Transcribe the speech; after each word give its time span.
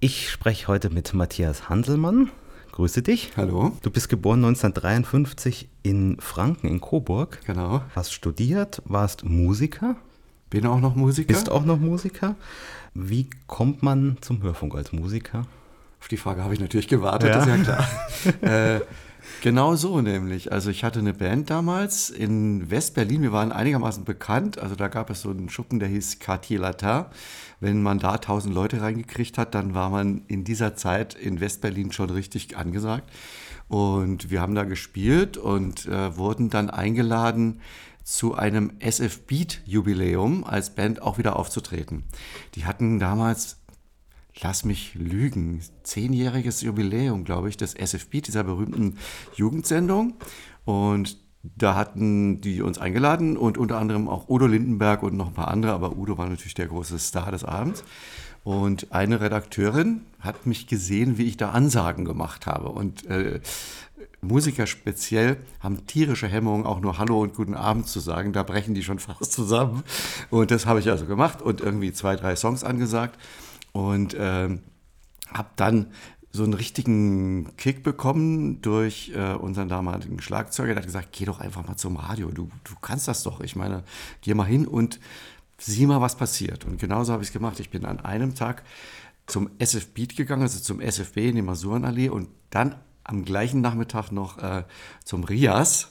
Ich 0.00 0.30
spreche 0.30 0.66
heute 0.68 0.90
mit 0.90 1.12
Matthias 1.14 1.68
Hanselmann. 1.68 2.30
Grüße 2.72 3.02
dich. 3.02 3.32
Hallo. 3.36 3.76
Du 3.82 3.90
bist 3.90 4.08
geboren 4.08 4.38
1953 4.44 5.68
in 5.82 6.18
Franken, 6.20 6.68
in 6.68 6.80
Coburg. 6.80 7.40
Genau. 7.46 7.82
Hast 7.94 8.12
studiert, 8.14 8.80
warst 8.86 9.24
Musiker. 9.24 9.96
Bin 10.48 10.66
auch 10.66 10.80
noch 10.80 10.94
Musiker. 10.96 11.28
Bist 11.28 11.50
auch 11.50 11.64
noch 11.64 11.78
Musiker. 11.78 12.36
Wie 12.94 13.28
kommt 13.46 13.82
man 13.82 14.16
zum 14.20 14.42
Hörfunk 14.42 14.74
als 14.74 14.92
Musiker? 14.92 15.46
Auf 16.00 16.08
die 16.08 16.16
Frage 16.16 16.42
habe 16.42 16.54
ich 16.54 16.60
natürlich 16.60 16.88
gewartet, 16.88 17.28
Ja. 17.30 17.40
ist 17.40 17.46
ja 17.46 17.56
klar. 17.58 17.88
äh, 18.76 18.80
genau 19.42 19.76
so 19.76 20.00
nämlich. 20.00 20.52
Also 20.52 20.70
ich 20.70 20.84
hatte 20.84 21.00
eine 21.00 21.14
Band 21.14 21.50
damals 21.50 22.10
in 22.10 22.70
West-Berlin. 22.70 23.22
Wir 23.22 23.32
waren 23.32 23.52
einigermaßen 23.52 24.04
bekannt. 24.04 24.58
Also 24.58 24.74
da 24.74 24.88
gab 24.88 25.10
es 25.10 25.22
so 25.22 25.30
einen 25.30 25.48
Schuppen, 25.48 25.78
der 25.78 25.88
hieß 25.88 26.18
Quartier 26.18 26.60
Latin. 26.60 27.06
Wenn 27.60 27.82
man 27.82 27.98
da 27.98 28.12
1000 28.12 28.54
Leute 28.54 28.80
reingekriegt 28.80 29.38
hat, 29.38 29.54
dann 29.54 29.74
war 29.74 29.90
man 29.90 30.22
in 30.28 30.44
dieser 30.44 30.74
Zeit 30.76 31.14
in 31.14 31.40
West-Berlin 31.40 31.92
schon 31.92 32.10
richtig 32.10 32.56
angesagt. 32.56 33.10
Und 33.68 34.30
wir 34.30 34.40
haben 34.40 34.54
da 34.54 34.64
gespielt 34.64 35.36
und 35.36 35.86
äh, 35.86 36.16
wurden 36.16 36.50
dann 36.50 36.70
eingeladen, 36.70 37.60
zu 38.10 38.34
einem 38.34 38.72
SF 38.80 39.26
Beat 39.26 39.60
Jubiläum 39.66 40.42
als 40.42 40.70
Band 40.70 41.00
auch 41.00 41.18
wieder 41.18 41.36
aufzutreten. 41.36 42.02
Die 42.56 42.64
hatten 42.64 42.98
damals 42.98 43.59
lass 44.42 44.64
mich 44.64 44.94
lügen, 44.94 45.60
zehnjähriges 45.82 46.62
Jubiläum, 46.62 47.24
glaube 47.24 47.48
ich, 47.48 47.56
des 47.56 47.74
SF 47.74 48.08
Beat, 48.08 48.26
dieser 48.26 48.44
berühmten 48.44 48.96
Jugendsendung. 49.34 50.14
Und 50.64 51.18
da 51.42 51.74
hatten 51.74 52.40
die 52.40 52.60
uns 52.62 52.78
eingeladen 52.78 53.36
und 53.36 53.56
unter 53.56 53.78
anderem 53.78 54.08
auch 54.08 54.28
Udo 54.28 54.46
Lindenberg 54.46 55.02
und 55.02 55.16
noch 55.16 55.28
ein 55.28 55.34
paar 55.34 55.48
andere, 55.48 55.72
aber 55.72 55.96
Udo 55.96 56.18
war 56.18 56.28
natürlich 56.28 56.54
der 56.54 56.66
große 56.66 56.98
Star 56.98 57.30
des 57.30 57.44
Abends. 57.44 57.82
Und 58.42 58.92
eine 58.92 59.20
Redakteurin 59.20 60.02
hat 60.20 60.46
mich 60.46 60.66
gesehen, 60.66 61.18
wie 61.18 61.24
ich 61.24 61.36
da 61.36 61.50
Ansagen 61.50 62.04
gemacht 62.04 62.46
habe. 62.46 62.70
Und 62.70 63.06
äh, 63.06 63.40
Musiker 64.22 64.66
speziell 64.66 65.38
haben 65.60 65.86
tierische 65.86 66.26
Hemmungen, 66.26 66.66
auch 66.66 66.80
nur 66.80 66.98
Hallo 66.98 67.20
und 67.20 67.34
Guten 67.34 67.54
Abend 67.54 67.86
zu 67.86 68.00
sagen. 68.00 68.32
Da 68.32 68.42
brechen 68.42 68.74
die 68.74 68.82
schon 68.82 68.98
fast 68.98 69.32
zusammen. 69.32 69.82
Und 70.30 70.50
das 70.50 70.66
habe 70.66 70.80
ich 70.80 70.90
also 70.90 71.04
gemacht 71.06 71.42
und 71.42 71.60
irgendwie 71.60 71.92
zwei, 71.92 72.16
drei 72.16 72.34
Songs 72.36 72.64
angesagt. 72.64 73.18
Und 73.72 74.16
ähm, 74.18 74.62
habe 75.32 75.50
dann 75.56 75.86
so 76.32 76.44
einen 76.44 76.54
richtigen 76.54 77.56
Kick 77.56 77.82
bekommen 77.82 78.62
durch 78.62 79.12
äh, 79.14 79.34
unseren 79.34 79.68
damaligen 79.68 80.20
Schlagzeuger. 80.20 80.74
Der 80.74 80.82
hat 80.82 80.86
gesagt, 80.86 81.08
geh 81.12 81.24
doch 81.24 81.40
einfach 81.40 81.66
mal 81.66 81.76
zum 81.76 81.96
Radio. 81.96 82.30
Du, 82.30 82.48
du 82.64 82.74
kannst 82.80 83.08
das 83.08 83.22
doch. 83.22 83.40
Ich 83.40 83.56
meine, 83.56 83.82
geh 84.20 84.34
mal 84.34 84.44
hin 84.44 84.66
und 84.66 85.00
sieh 85.58 85.86
mal, 85.86 86.00
was 86.00 86.16
passiert. 86.16 86.64
Und 86.64 86.80
genauso 86.80 87.12
habe 87.12 87.22
ich 87.22 87.30
es 87.30 87.32
gemacht. 87.32 87.58
Ich 87.58 87.70
bin 87.70 87.84
an 87.84 88.00
einem 88.00 88.34
Tag 88.34 88.62
zum 89.26 89.50
SF 89.58 89.88
Beat 89.88 90.16
gegangen, 90.16 90.42
also 90.42 90.60
zum 90.60 90.80
SFB 90.80 91.18
in 91.28 91.36
die 91.36 91.42
Masurenallee 91.42 92.08
und 92.08 92.28
dann 92.50 92.76
am 93.04 93.24
gleichen 93.24 93.60
Nachmittag 93.60 94.12
noch 94.12 94.38
äh, 94.38 94.64
zum 95.04 95.24
RIAS, 95.24 95.90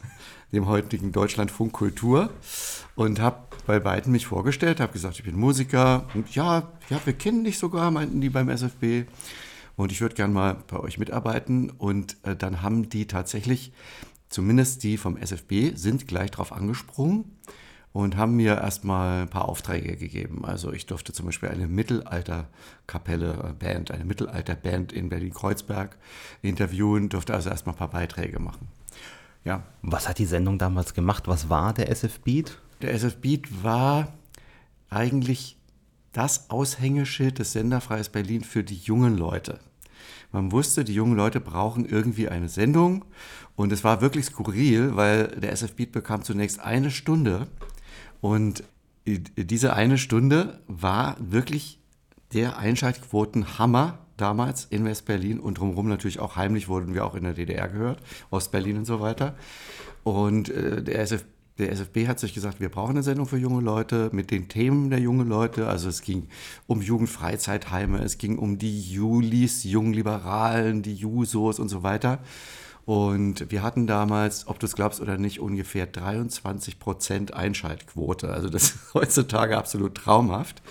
dem 0.52 0.67
heutigen 0.67 1.11
Deutschlandfunk 1.11 1.73
Kultur 1.73 2.31
und 2.95 3.19
habe 3.19 3.48
bei 3.70 3.80
beiden 3.80 4.12
mich 4.12 4.25
vorgestellt, 4.25 4.80
habe 4.80 4.94
gesagt, 4.94 5.20
ich 5.20 5.23
bin 5.23 5.38
Musiker 5.38 6.08
und 6.16 6.34
ja, 6.34 6.72
ja, 6.89 7.00
wir 7.06 7.14
kennen 7.14 7.44
dich 7.44 7.59
sogar, 7.59 7.92
meinten 7.92 8.20
die 8.20 8.31
beim 8.31 8.50
SFB 8.50 9.03
und 9.76 9.92
ich 9.92 10.02
würde 10.02 10.16
gern 10.16 10.34
mal 10.34 10.58
bei 10.66 10.80
euch 10.80 10.98
mitarbeiten 10.98 11.70
und 11.70 12.17
äh, 12.23 12.36
dann 12.36 12.64
haben 12.64 12.89
die 12.89 13.06
tatsächlich, 13.06 13.72
zumindest 14.28 14.81
die 14.81 14.98
vom 14.98 15.17
SFB, 15.17 15.76
sind 15.76 16.08
gleich 16.08 16.31
drauf 16.31 16.52
angesprungen 16.52 17.26
und 17.94 18.17
haben 18.17 18.36
mir 18.38 18.56
erstmal 18.56 19.22
ein 19.22 19.30
paar 19.30 19.48
Aufträge 19.48 19.98
gegeben. 19.98 20.45
Also 20.45 20.73
ich 20.73 20.88
durfte 20.88 21.14
zum 21.14 21.28
Beispiel 21.28 21.50
eine 21.50 21.67
Mittelalterkapelle, 21.67 23.50
äh, 23.50 23.54
Band, 23.54 23.92
eine 23.92 24.04
Mittelalterband 24.04 24.92
in 24.94 25.09
Berlin-Kreuzberg 25.09 25.95
interviewen, 26.42 27.09
durfte 27.09 27.36
also 27.36 27.52
erstmal 27.52 27.76
ein 27.76 27.78
paar 27.80 27.92
Beiträge 27.92 28.39
machen. 28.39 28.67
Ja, 29.44 29.61
Was 29.83 30.09
hat 30.09 30.17
die 30.17 30.26
Sendung 30.26 30.58
damals 30.58 30.95
gemacht? 30.95 31.28
Was 31.28 31.50
war 31.50 31.72
der 31.72 31.92
SF 31.92 32.22
Beat? 32.22 32.58
Der 32.82 32.94
SF 32.94 33.17
Beat 33.17 33.64
war 33.64 34.14
eigentlich 34.90 35.58
das 36.14 36.50
Aushängeschild 36.50 37.40
des 37.40 37.54
Senderfreies 37.54 38.10
Berlin 38.10 38.44
für 38.44 38.64
die 38.64 38.78
jungen 38.78 39.17
Leute. 39.17 39.60
Man 40.32 40.52
wusste, 40.52 40.84
die 40.84 40.94
jungen 40.94 41.16
Leute 41.16 41.40
brauchen 41.40 41.86
irgendwie 41.86 42.30
eine 42.30 42.50
Sendung 42.50 43.06
und 43.56 43.72
es 43.72 43.84
war 43.84 44.02
wirklich 44.02 44.26
skurril, 44.26 44.95
weil 44.95 45.28
der 45.28 45.52
SF 45.52 45.76
Beat 45.76 45.92
bekam 45.92 46.23
zunächst 46.23 46.60
eine 46.60 46.92
Stunde 46.92 47.48
und 48.22 48.64
diese 49.06 49.73
eine 49.73 49.98
Stunde 49.98 50.60
war 50.67 51.17
wirklich 51.20 51.80
der 52.34 52.58
Einschaltquotenhammer 52.58 53.98
damals 54.17 54.66
in 54.66 54.86
West-Berlin 54.86 55.40
und 55.40 55.58
drumherum 55.58 55.88
natürlich 55.88 56.20
auch 56.20 56.36
heimlich 56.36 56.67
wurden 56.67 56.94
wir 56.94 57.06
auch 57.06 57.16
in 57.16 57.23
der 57.23 57.34
DDR 57.34 57.67
gehört, 57.70 58.02
Ost-Berlin 58.30 58.78
und 58.78 58.86
so 58.86 59.00
weiter. 59.00 59.36
Und 60.04 60.50
äh, 60.50 60.84
der, 60.84 61.00
SF, 61.00 61.26
der 61.59 61.71
SFB 61.71 62.08
hat 62.08 62.20
sich 62.20 62.33
gesagt, 62.33 62.59
wir 62.59 62.70
brauchen 62.70 62.92
eine 62.92 63.03
Sendung 63.03 63.25
für 63.25 63.37
junge 63.37 63.61
Leute 63.61 64.09
mit 64.14 64.31
den 64.31 64.47
Themen 64.47 64.89
der 64.89 64.99
jungen 64.99 65.27
Leute. 65.27 65.67
Also 65.67 65.89
es 65.89 66.02
ging 66.02 66.27
um 66.67 66.81
Jugendfreizeitheime, 66.81 68.02
es 68.02 68.17
ging 68.17 68.37
um 68.37 68.58
die 68.58 68.81
Julis, 68.81 69.64
Jungliberalen, 69.65 70.81
die 70.81 70.95
Jusos 70.95 71.59
und 71.59 71.69
so 71.69 71.83
weiter. 71.83 72.19
Und 72.86 73.52
wir 73.52 73.61
hatten 73.61 73.86
damals, 73.86 74.48
ob 74.48 74.58
du 74.59 74.65
es 74.65 74.75
glaubst 74.75 74.99
oder 74.99 75.17
nicht, 75.17 75.39
ungefähr 75.39 75.86
23 75.86 76.80
Prozent 76.80 77.33
Einschaltquote. 77.33 78.31
Also 78.31 78.49
das 78.49 78.64
ist 78.64 78.77
heutzutage 78.93 79.58
absolut 79.58 79.95
traumhaft. 79.95 80.61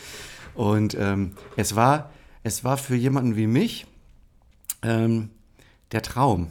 Und 0.55 0.97
ähm, 0.99 1.33
es, 1.57 1.77
war, 1.77 2.11
es 2.43 2.65
war 2.65 2.77
für 2.77 2.97
jemanden 2.97 3.37
wie 3.37 3.47
mich 3.47 3.87
ähm, 4.83 5.31
der 5.93 6.03
Traum, 6.03 6.49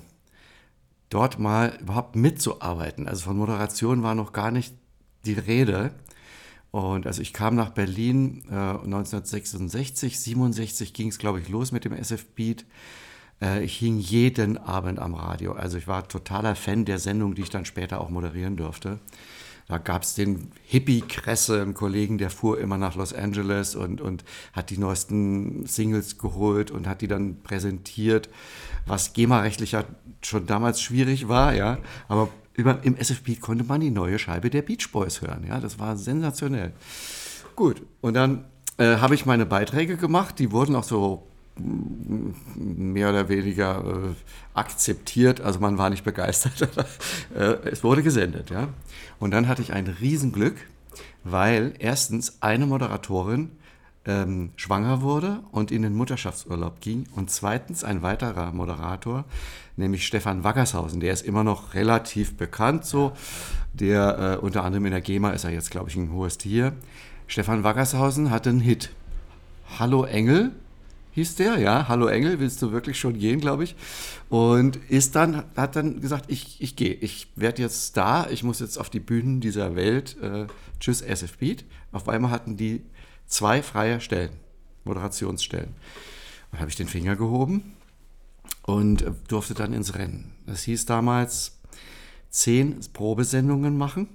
dort 1.10 1.40
mal 1.40 1.78
überhaupt 1.82 2.16
mitzuarbeiten. 2.16 3.08
Also 3.08 3.24
von 3.24 3.38
Moderation 3.38 4.04
war 4.04 4.16
noch 4.16 4.34
gar 4.34 4.52
nicht 4.52 4.74
die 5.26 5.34
Rede. 5.34 5.92
Und 6.72 7.08
also 7.08 7.22
ich 7.22 7.34
kam 7.34 7.56
nach 7.56 7.70
Berlin 7.70 8.44
äh, 8.50 8.54
1966, 8.54 10.20
67 10.20 10.94
ging 10.94 11.08
es, 11.08 11.18
glaube 11.18 11.40
ich, 11.40 11.50
los 11.50 11.72
mit 11.72 11.86
dem 11.86 11.94
SF 11.94 12.26
Beat. 12.36 12.66
Äh, 13.42 13.64
ich 13.64 13.78
hing 13.78 14.00
jeden 14.00 14.58
Abend 14.58 15.00
am 15.00 15.14
Radio. 15.14 15.54
Also 15.54 15.78
ich 15.78 15.88
war 15.88 16.08
totaler 16.08 16.56
Fan 16.56 16.86
der 16.86 17.00
Sendung, 17.00 17.36
die 17.36 17.44
ich 17.44 17.50
dann 17.50 17.66
später 17.66 18.02
auch 18.02 18.10
moderieren 18.10 18.58
durfte. 18.58 19.00
Da 19.68 19.80
gab 19.80 20.04
es 20.04 20.16
den 20.16 20.52
Hippie-Kresse, 20.64 21.62
einen 21.62 21.74
Kollegen, 21.74 22.18
der 22.18 22.30
fuhr 22.30 22.58
immer 22.58 22.78
nach 22.78 22.96
Los 22.96 23.14
Angeles 23.14 23.76
und, 23.76 24.00
und 24.00 24.24
hat 24.54 24.70
die 24.70 24.78
neuesten 24.78 25.66
Singles 25.66 26.18
geholt 26.18 26.72
und 26.72 26.88
hat 26.88 27.02
die 27.02 27.08
dann 27.08 27.42
präsentiert, 27.44 28.30
was 28.86 29.12
GEMA-rechtlich 29.12 29.74
ja 29.74 29.84
schon 30.22 30.46
damals 30.46 30.82
schwierig 30.82 31.28
war, 31.28 31.54
ja. 31.54 31.80
Aber 32.08 32.30
über, 32.54 32.80
im 32.84 32.96
SFB 32.96 33.40
konnte 33.42 33.66
man 33.66 33.82
die 33.82 33.92
neue 33.92 34.20
Scheibe 34.20 34.50
der 34.50 34.62
Beach 34.62 34.90
Boys 34.94 35.22
hören, 35.22 35.46
ja. 35.46 35.60
Das 35.60 35.80
war 35.80 35.98
sensationell. 35.98 36.72
Gut, 37.58 37.82
und 38.00 38.14
dann 38.14 38.46
äh, 38.78 38.98
habe 38.98 39.16
ich 39.16 39.26
meine 39.26 39.46
Beiträge 39.46 39.98
gemacht, 39.98 40.40
die 40.40 40.54
wurden 40.54 40.76
auch 40.78 40.84
so 40.86 41.28
mehr 41.60 43.10
oder 43.10 43.30
weniger 43.30 43.84
äh, 43.86 44.16
akzeptiert. 44.54 45.42
Also 45.42 45.60
man 45.60 45.78
war 45.78 45.90
nicht 45.90 46.04
begeistert. 46.04 46.70
äh, 47.36 47.58
es 47.70 47.84
wurde 47.84 48.04
gesendet, 48.04 48.50
ja. 48.50 48.70
Und 49.20 49.32
dann 49.32 49.48
hatte 49.48 49.62
ich 49.62 49.74
ein 49.74 49.88
Riesenglück, 49.88 50.56
weil 51.24 51.74
erstens 51.80 52.42
eine 52.42 52.66
Moderatorin 52.66 53.52
ähm, 54.08 54.52
schwanger 54.56 55.02
wurde 55.02 55.42
und 55.52 55.70
in 55.70 55.82
den 55.82 55.94
Mutterschaftsurlaub 55.94 56.80
ging 56.80 57.06
und 57.16 57.30
zweitens 57.30 57.84
ein 57.84 58.02
weiterer 58.02 58.54
Moderator, 58.54 59.26
nämlich 59.76 60.08
Stefan 60.08 60.44
Waggershausen, 60.44 61.02
der 61.02 61.14
ist 61.14 61.26
immer 61.26 61.44
noch 61.44 61.74
relativ 61.74 62.38
bekannt, 62.38 62.86
so 62.86 63.12
der 63.74 64.38
äh, 64.42 64.44
unter 64.44 64.64
anderem 64.64 64.86
in 64.86 64.92
der 64.92 65.02
GEMA 65.02 65.32
ist 65.32 65.44
er 65.44 65.52
jetzt, 65.52 65.72
glaube 65.72 65.90
ich, 65.90 65.96
ein 65.98 66.12
hohes 66.12 66.38
Tier. 66.38 66.74
Stefan 67.28 67.64
Waggershausen 67.64 68.32
hatte 68.32 68.50
einen 68.50 68.62
Hit. 68.62 68.92
Hallo 69.78 70.06
Engel, 70.06 70.54
hieß 71.18 71.34
der, 71.34 71.58
ja, 71.58 71.88
Hallo 71.88 72.06
Engel, 72.06 72.40
willst 72.40 72.62
du 72.62 72.72
wirklich 72.72 73.00
schon 73.00 73.18
gehen, 73.18 73.40
glaube 73.40 73.64
ich. 73.64 73.76
Und 74.30 74.76
ist 74.88 75.16
dann, 75.16 75.46
hat 75.56 75.76
dann 75.76 76.00
gesagt, 76.00 76.26
ich, 76.28 76.62
ich 76.62 76.76
gehe, 76.76 76.94
ich 76.94 77.32
werde 77.36 77.64
jetzt 77.64 77.88
Star, 77.88 78.30
ich 78.30 78.44
muss 78.44 78.60
jetzt 78.60 78.78
auf 78.78 78.92
die 78.92 79.00
Bühnen 79.00 79.42
dieser 79.42 79.76
Welt, 79.76 80.16
äh, 80.22 80.46
tschüss 80.80 81.02
SF 81.02 81.40
Beat. 81.40 81.66
Auf 81.92 82.08
einmal 82.08 82.30
hatten 82.30 82.56
die 82.56 82.84
zwei 83.26 83.64
freie 83.64 84.00
Stellen, 84.00 84.30
Moderationsstellen. 84.84 85.74
Dann 86.52 86.60
habe 86.60 86.70
ich 86.70 86.76
den 86.76 86.88
Finger 86.88 87.16
gehoben 87.16 87.74
und 88.68 89.02
äh, 89.02 89.12
durfte 89.28 89.56
dann 89.56 89.74
ins 89.74 89.96
Rennen. 89.96 90.36
Das 90.46 90.62
hieß 90.62 90.86
damals 90.86 91.58
zehn 92.30 92.80
Probesendungen 92.94 93.76
machen. 93.76 94.08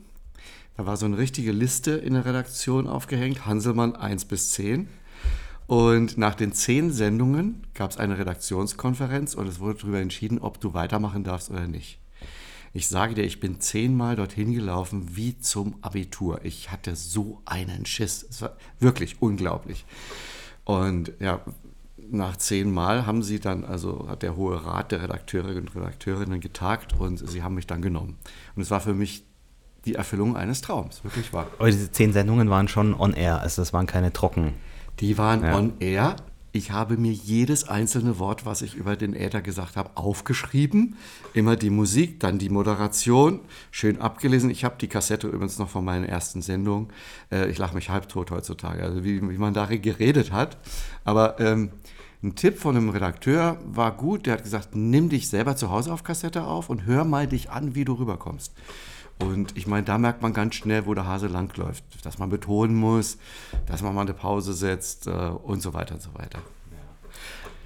Da 0.77 0.87
war 0.87 0.97
so 0.97 1.07
eine 1.07 1.19
richtige 1.19 1.51
Liste 1.51 1.91
in 1.91 2.15
der 2.15 2.27
Redaktion 2.27 2.87
aufgehängt, 2.87 3.45
Hanselmann 3.45 3.97
1 3.97 4.27
bis 4.27 4.53
10. 4.53 4.87
Und 5.67 6.19
nach 6.19 6.35
den 6.35 6.53
zehn 6.53 6.91
Sendungen 6.91 7.67
gab 7.75 7.91
es 7.91 7.97
eine 7.97 8.19
Redaktionskonferenz 8.19 9.35
und 9.35 9.47
es 9.47 9.61
wurde 9.61 9.79
darüber 9.81 10.01
entschieden, 10.01 10.39
ob 10.39 10.61
du 10.61 10.75
weitermachen 10.75 11.25
darfst 11.25 11.51
oder 11.51 11.67
nicht. 11.67 11.99
Ich 12.75 12.89
sage 12.89 13.15
dir, 13.15 13.25
ich 13.25 13.39
bin 13.39 13.61
zehnmal 13.61 14.17
dorthin 14.17 14.55
gelaufen 14.55 15.15
wie 15.15 15.39
zum 15.39 15.75
Abitur. 15.83 16.41
Ich 16.43 16.71
hatte 16.71 16.97
so 16.97 17.43
einen 17.45 17.85
Schiss. 17.85 18.27
Es 18.29 18.41
war 18.41 18.57
wirklich 18.81 19.21
unglaublich. 19.21 19.85
Und 20.65 21.13
ja, 21.21 21.41
nach 22.11 22.37
zehnmal 22.37 23.07
haben 23.07 23.23
sie 23.23 23.41
dann, 23.41 23.65
also 23.65 24.09
hat 24.09 24.23
der 24.23 24.37
Hohe 24.37 24.65
Rat 24.65 24.93
der 24.93 25.03
Redakteurinnen 25.03 25.69
und 25.69 25.77
Redakteurinnen 25.77 26.41
getagt 26.41 26.99
und 26.99 27.19
sie 27.29 27.43
haben 27.43 27.55
mich 27.55 27.67
dann 27.67 27.83
genommen. 27.83 28.17
Und 28.57 28.63
es 28.63 28.71
war 28.71 28.81
für 28.81 28.95
mich 28.95 29.25
die 29.85 29.95
Erfüllung 29.95 30.37
eines 30.37 30.61
Traums, 30.61 31.03
wirklich 31.05 31.33
wahr. 31.33 31.49
Aber 31.59 31.71
diese 31.71 31.91
zehn 31.91 32.13
Sendungen 32.13 32.49
waren 32.51 32.69
schon 32.69 32.95
on 32.95 33.13
air, 33.13 33.41
also 33.41 33.63
das 33.63 33.73
waren 33.73 33.87
keine 33.87 34.13
trocken. 34.13 34.55
Die 35.03 35.19
waren 35.19 35.43
ja. 35.43 35.59
on 35.59 35.73
air. 35.81 36.17
Ich 36.53 36.71
habe 36.71 36.97
mir 36.97 37.13
jedes 37.13 37.67
einzelne 37.67 38.19
Wort, 38.19 38.47
was 38.47 38.63
ich 38.63 38.77
über 38.77 38.95
den 38.95 39.17
Äther 39.17 39.43
gesagt 39.43 39.77
habe, 39.77 39.91
aufgeschrieben. 39.97 40.97
Immer 41.35 41.57
die 41.57 41.71
Musik, 41.71 42.21
dann 42.21 42.39
die 42.39 42.51
Moderation, 42.51 43.41
schön 43.73 44.01
abgelesen. 44.01 44.49
Ich 44.49 44.63
habe 44.63 44.77
die 44.81 44.87
Kassette 44.87 45.27
übrigens 45.27 45.59
noch 45.59 45.71
von 45.71 45.85
meiner 45.85 46.09
ersten 46.09 46.41
Sendung. 46.41 46.91
Äh, 47.33 47.51
ich 47.51 47.59
lache 47.59 47.75
mich 47.75 47.91
halbtot 47.91 48.31
heutzutage, 48.31 48.83
also 48.83 49.03
wie, 49.03 49.21
wie 49.29 49.39
man 49.39 49.55
da 49.55 49.67
geredet 49.67 50.31
hat. 50.31 50.57
Aber 51.05 51.41
ähm, 51.41 51.71
ein 52.23 52.37
Tipp 52.37 52.59
von 52.59 52.77
einem 52.77 52.91
Redakteur 52.91 53.59
war 53.65 53.97
gut. 53.97 54.27
Der 54.27 54.35
hat 54.35 54.45
gesagt, 54.45 54.77
nimm 54.77 55.09
dich 55.09 55.29
selber 55.29 55.57
zu 55.57 55.71
Hause 55.71 55.93
auf 55.93 56.05
Kassette 56.05 56.45
auf 56.45 56.71
und 56.71 56.87
hör 56.87 57.05
mal 57.05 57.27
dich 57.27 57.51
an, 57.51 57.75
wie 57.75 57.85
du 57.85 57.95
rüberkommst. 57.95 58.53
Und 59.19 59.57
ich 59.57 59.67
meine, 59.67 59.85
da 59.85 59.99
merkt 59.99 60.23
man 60.23 60.33
ganz 60.33 60.55
schnell, 60.57 60.87
wo 60.87 60.95
der 60.95 61.07
Hase 61.07 61.29
langläuft. 61.29 61.85
Dass 62.03 62.19
man 62.19 62.29
betonen 62.29 62.75
muss, 62.75 63.19
dass 63.67 63.83
man 63.83 63.95
mal 63.95 64.03
eine 64.03 64.15
Pause 64.15 64.53
setzt 64.53 65.07
äh, 65.07 65.11
und 65.11 65.63
so 65.63 65.75
weiter 65.75 65.95
und 65.95 66.03
so 66.03 66.15
weiter. 66.15 66.41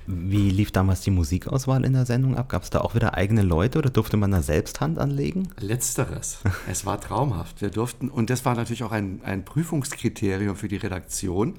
Wie 0.09 0.51
lief 0.51 0.71
damals 0.71 1.01
die 1.01 1.11
Musikauswahl 1.11 1.85
in 1.85 1.93
der 1.93 2.07
Sendung 2.07 2.37
ab? 2.37 2.49
Gab 2.49 2.63
es 2.63 2.71
da 2.71 2.81
auch 2.81 2.95
wieder 2.95 3.15
eigene 3.15 3.43
Leute 3.43 3.79
oder 3.79 3.91
durfte 3.91 4.17
man 4.17 4.31
da 4.31 4.41
selbst 4.41 4.81
Hand 4.81 4.99
anlegen? 4.99 5.49
Letzteres. 5.59 6.39
es 6.71 6.87
war 6.87 7.01
traumhaft. 7.01 7.61
Wir 7.61 7.71
durften, 7.71 8.09
und 8.09 8.31
das 8.31 8.45
war 8.45 8.55
natürlich 8.55 8.85
auch 8.85 8.93
ein, 8.93 9.21
ein 9.25 9.45
Prüfungskriterium 9.45 10.55
für 10.55 10.69
die 10.69 10.77
Redaktion. 10.77 11.55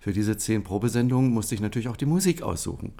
Für 0.00 0.12
diese 0.12 0.36
zehn 0.36 0.64
Probesendungen 0.64 1.30
musste 1.30 1.54
ich 1.54 1.60
natürlich 1.60 1.88
auch 1.88 1.96
die 1.96 2.06
Musik 2.06 2.42
aussuchen. 2.42 2.92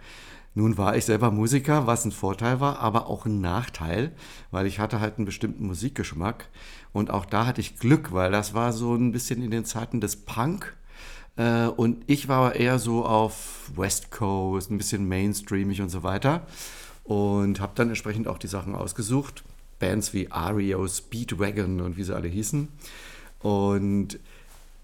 Nun 0.54 0.76
war 0.76 0.96
ich 0.96 1.06
selber 1.06 1.30
Musiker, 1.30 1.86
was 1.86 2.04
ein 2.04 2.12
Vorteil 2.12 2.60
war, 2.60 2.78
aber 2.78 3.06
auch 3.06 3.24
ein 3.24 3.40
Nachteil, 3.40 4.12
weil 4.50 4.66
ich 4.66 4.78
hatte 4.78 5.00
halt 5.00 5.16
einen 5.16 5.24
bestimmten 5.24 5.66
Musikgeschmack. 5.66 6.48
Und 6.92 7.10
auch 7.10 7.24
da 7.24 7.46
hatte 7.46 7.62
ich 7.62 7.78
Glück, 7.78 8.12
weil 8.12 8.30
das 8.30 8.52
war 8.52 8.72
so 8.72 8.94
ein 8.94 9.12
bisschen 9.12 9.42
in 9.42 9.50
den 9.50 9.64
Zeiten 9.64 10.00
des 10.00 10.16
Punk. 10.16 10.76
Äh, 11.36 11.66
und 11.66 12.04
ich 12.06 12.28
war 12.28 12.54
eher 12.54 12.78
so 12.78 13.06
auf 13.06 13.70
West 13.74 14.10
Coast, 14.10 14.70
ein 14.70 14.78
bisschen 14.78 15.08
mainstreamig 15.08 15.80
und 15.80 15.88
so 15.88 16.02
weiter. 16.02 16.46
Und 17.04 17.60
habe 17.60 17.72
dann 17.74 17.88
entsprechend 17.88 18.28
auch 18.28 18.38
die 18.38 18.46
Sachen 18.46 18.74
ausgesucht. 18.74 19.44
Bands 19.78 20.12
wie 20.12 20.30
Ario, 20.30 20.86
Speedwagon 20.86 21.80
und 21.80 21.96
wie 21.96 22.04
sie 22.04 22.14
alle 22.14 22.28
hießen. 22.28 22.68
Und 23.40 24.18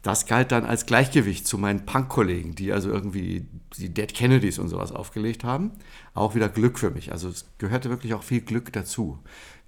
das 0.08 0.24
galt 0.24 0.52
dann 0.52 0.64
als 0.64 0.86
Gleichgewicht 0.86 1.46
zu 1.46 1.58
meinen 1.58 1.84
Punk-Kollegen, 1.84 2.54
die 2.54 2.72
also 2.72 2.88
irgendwie 2.88 3.46
die 3.76 3.92
Dead 3.92 4.12
Kennedys 4.14 4.58
und 4.58 4.68
sowas 4.68 4.90
aufgelegt 4.90 5.44
haben. 5.44 5.72
Auch 6.14 6.34
wieder 6.34 6.48
Glück 6.48 6.78
für 6.78 6.90
mich. 6.90 7.12
Also 7.12 7.28
es 7.28 7.44
gehörte 7.58 7.90
wirklich 7.90 8.14
auch 8.14 8.22
viel 8.22 8.40
Glück 8.40 8.72
dazu. 8.72 9.18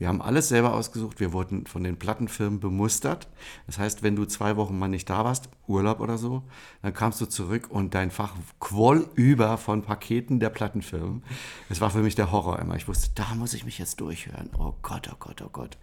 Wir 0.00 0.08
haben 0.08 0.22
alles 0.22 0.48
selber 0.48 0.72
ausgesucht. 0.72 1.20
Wir 1.20 1.34
wurden 1.34 1.66
von 1.66 1.84
den 1.84 1.98
Plattenfirmen 1.98 2.58
bemustert. 2.58 3.28
Das 3.66 3.78
heißt, 3.78 4.02
wenn 4.02 4.16
du 4.16 4.24
zwei 4.24 4.56
Wochen 4.56 4.78
mal 4.78 4.88
nicht 4.88 5.10
da 5.10 5.26
warst, 5.26 5.50
Urlaub 5.66 6.00
oder 6.00 6.16
so, 6.16 6.42
dann 6.80 6.94
kamst 6.94 7.20
du 7.20 7.26
zurück 7.26 7.66
und 7.68 7.94
dein 7.94 8.10
Fach 8.10 8.32
quoll 8.60 9.06
über 9.14 9.58
von 9.58 9.82
Paketen 9.82 10.40
der 10.40 10.48
Plattenfirmen. 10.48 11.22
Es 11.68 11.82
war 11.82 11.90
für 11.90 11.98
mich 11.98 12.14
der 12.14 12.32
Horror 12.32 12.60
immer. 12.60 12.76
Ich 12.76 12.88
wusste, 12.88 13.10
da 13.14 13.34
muss 13.34 13.52
ich 13.52 13.66
mich 13.66 13.78
jetzt 13.78 14.00
durchhören. 14.00 14.48
Oh 14.58 14.72
Gott, 14.80 15.10
oh 15.12 15.16
Gott, 15.20 15.42
oh 15.42 15.50
Gott. 15.52 15.76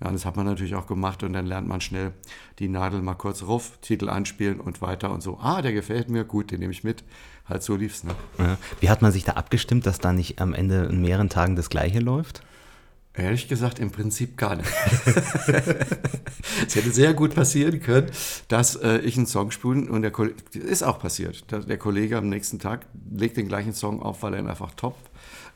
Ja, 0.00 0.12
das 0.12 0.24
hat 0.24 0.36
man 0.36 0.46
natürlich 0.46 0.76
auch 0.76 0.86
gemacht 0.86 1.24
und 1.24 1.32
dann 1.32 1.46
lernt 1.46 1.66
man 1.66 1.80
schnell 1.80 2.12
die 2.60 2.68
Nadel 2.68 3.02
mal 3.02 3.14
kurz 3.14 3.42
ruf, 3.42 3.78
Titel 3.80 4.08
anspielen 4.08 4.60
und 4.60 4.80
weiter 4.80 5.10
und 5.10 5.24
so. 5.24 5.40
Ah, 5.40 5.60
der 5.60 5.72
gefällt 5.72 6.08
mir, 6.08 6.22
gut, 6.22 6.52
den 6.52 6.60
nehme 6.60 6.72
ich 6.72 6.84
mit. 6.84 7.02
Halt 7.48 7.64
so 7.64 7.74
lief's. 7.74 8.04
Ne? 8.04 8.14
Ja. 8.38 8.58
Wie 8.78 8.90
hat 8.90 9.02
man 9.02 9.10
sich 9.10 9.24
da 9.24 9.32
abgestimmt, 9.32 9.86
dass 9.86 9.98
da 9.98 10.12
nicht 10.12 10.40
am 10.40 10.54
Ende 10.54 10.84
in 10.84 11.02
mehreren 11.02 11.30
Tagen 11.30 11.56
das 11.56 11.68
Gleiche 11.68 11.98
läuft? 11.98 12.42
Ehrlich 13.16 13.48
gesagt, 13.48 13.78
im 13.78 13.90
Prinzip 13.90 14.36
gar 14.36 14.56
nicht. 14.56 14.68
es 16.66 16.76
hätte 16.76 16.90
sehr 16.90 17.14
gut 17.14 17.34
passieren 17.34 17.80
können, 17.80 18.10
dass 18.48 18.76
äh, 18.76 18.98
ich 18.98 19.16
einen 19.16 19.26
Song 19.26 19.50
spiele 19.50 19.90
und 19.90 20.02
der 20.02 20.10
Kollege, 20.10 20.36
ist 20.52 20.82
auch 20.82 20.98
passiert. 20.98 21.44
Der 21.50 21.78
Kollege 21.78 22.18
am 22.18 22.28
nächsten 22.28 22.58
Tag 22.58 22.86
legt 23.10 23.38
den 23.38 23.48
gleichen 23.48 23.72
Song 23.72 24.02
auf, 24.02 24.22
weil 24.22 24.34
er 24.34 24.40
ihn 24.40 24.48
einfach 24.48 24.74
top 24.74 24.96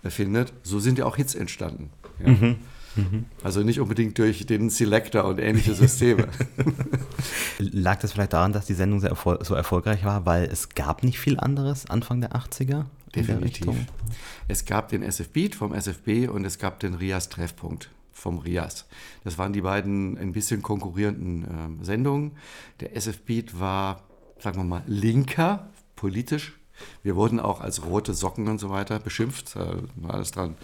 äh, 0.02 0.08
findet. 0.08 0.54
So 0.62 0.80
sind 0.80 0.98
ja 0.98 1.04
auch 1.04 1.16
Hits 1.16 1.34
entstanden. 1.34 1.90
Ja. 2.18 2.30
Mhm. 2.30 2.56
Mhm. 2.96 3.26
Also 3.42 3.62
nicht 3.62 3.80
unbedingt 3.80 4.18
durch 4.18 4.46
den 4.46 4.70
Selector 4.70 5.24
und 5.24 5.38
ähnliche 5.38 5.74
Systeme. 5.74 6.28
Lag 7.58 8.00
das 8.00 8.12
vielleicht 8.12 8.32
daran, 8.32 8.52
dass 8.52 8.66
die 8.66 8.74
Sendung 8.74 9.02
erfol 9.02 9.38
so 9.42 9.54
erfolgreich 9.54 10.04
war, 10.04 10.26
weil 10.26 10.44
es 10.44 10.70
gab 10.70 11.02
nicht 11.04 11.18
viel 11.18 11.38
anderes 11.38 11.88
Anfang 11.88 12.20
der 12.20 12.32
80er? 12.32 12.86
Definitiv. 13.14 13.74
Es 14.48 14.64
gab 14.64 14.88
den 14.88 15.02
SF 15.02 15.30
Beat 15.30 15.54
vom 15.54 15.74
SFB 15.74 16.28
und 16.28 16.44
es 16.44 16.58
gab 16.58 16.80
den 16.80 16.94
Rias 16.94 17.28
Treffpunkt 17.28 17.90
vom 18.12 18.38
Rias. 18.38 18.86
Das 19.24 19.38
waren 19.38 19.52
die 19.52 19.62
beiden 19.62 20.18
ein 20.18 20.32
bisschen 20.32 20.62
konkurrierenden 20.62 21.80
äh, 21.80 21.84
Sendungen. 21.84 22.32
Der 22.80 22.94
SF 22.96 23.22
Beat 23.22 23.58
war, 23.58 24.02
sagen 24.38 24.58
wir 24.58 24.64
mal, 24.64 24.82
linker, 24.86 25.70
politisch. 25.96 26.58
Wir 27.02 27.16
wurden 27.16 27.40
auch 27.40 27.60
als 27.60 27.84
rote 27.84 28.14
Socken 28.14 28.48
und 28.48 28.58
so 28.58 28.70
weiter 28.70 28.98
beschimpft. 29.00 29.56
Da 29.56 29.82
war 29.96 30.14
alles 30.14 30.30
dran, 30.30 30.56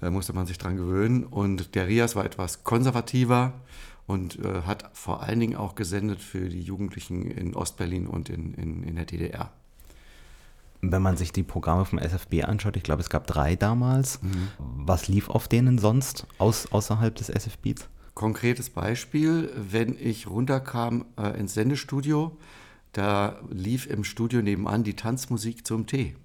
da 0.00 0.10
musste 0.10 0.32
man 0.32 0.46
sich 0.46 0.58
dran 0.58 0.76
gewöhnen. 0.76 1.24
Und 1.24 1.74
der 1.74 1.86
Rias 1.86 2.16
war 2.16 2.24
etwas 2.24 2.64
konservativer 2.64 3.52
und 4.06 4.38
äh, 4.44 4.62
hat 4.62 4.90
vor 4.92 5.22
allen 5.22 5.40
Dingen 5.40 5.56
auch 5.56 5.74
gesendet 5.76 6.20
für 6.20 6.48
die 6.48 6.62
Jugendlichen 6.62 7.30
in 7.30 7.54
Ostberlin 7.54 8.06
und 8.06 8.28
in, 8.28 8.54
in, 8.54 8.82
in 8.82 8.96
der 8.96 9.04
DDR 9.04 9.52
wenn 10.82 11.02
man 11.02 11.16
sich 11.16 11.32
die 11.32 11.42
Programme 11.42 11.84
vom 11.84 11.98
SFB 11.98 12.44
anschaut, 12.44 12.76
ich 12.76 12.82
glaube, 12.82 13.02
es 13.02 13.10
gab 13.10 13.26
drei 13.26 13.56
damals. 13.56 14.22
Mhm. 14.22 14.48
Was 14.58 15.08
lief 15.08 15.28
auf 15.28 15.48
denen 15.48 15.78
sonst 15.78 16.26
aus, 16.38 16.72
außerhalb 16.72 17.14
des 17.14 17.28
SFBs? 17.28 17.88
Konkretes 18.14 18.70
Beispiel, 18.70 19.50
wenn 19.56 19.96
ich 19.98 20.26
runterkam 20.28 21.04
äh, 21.16 21.38
ins 21.38 21.54
Sendestudio, 21.54 22.36
da 22.92 23.38
lief 23.50 23.86
im 23.86 24.04
Studio 24.04 24.42
nebenan 24.42 24.82
die 24.82 24.94
Tanzmusik 24.94 25.66
zum 25.66 25.86
Tee. 25.86 26.16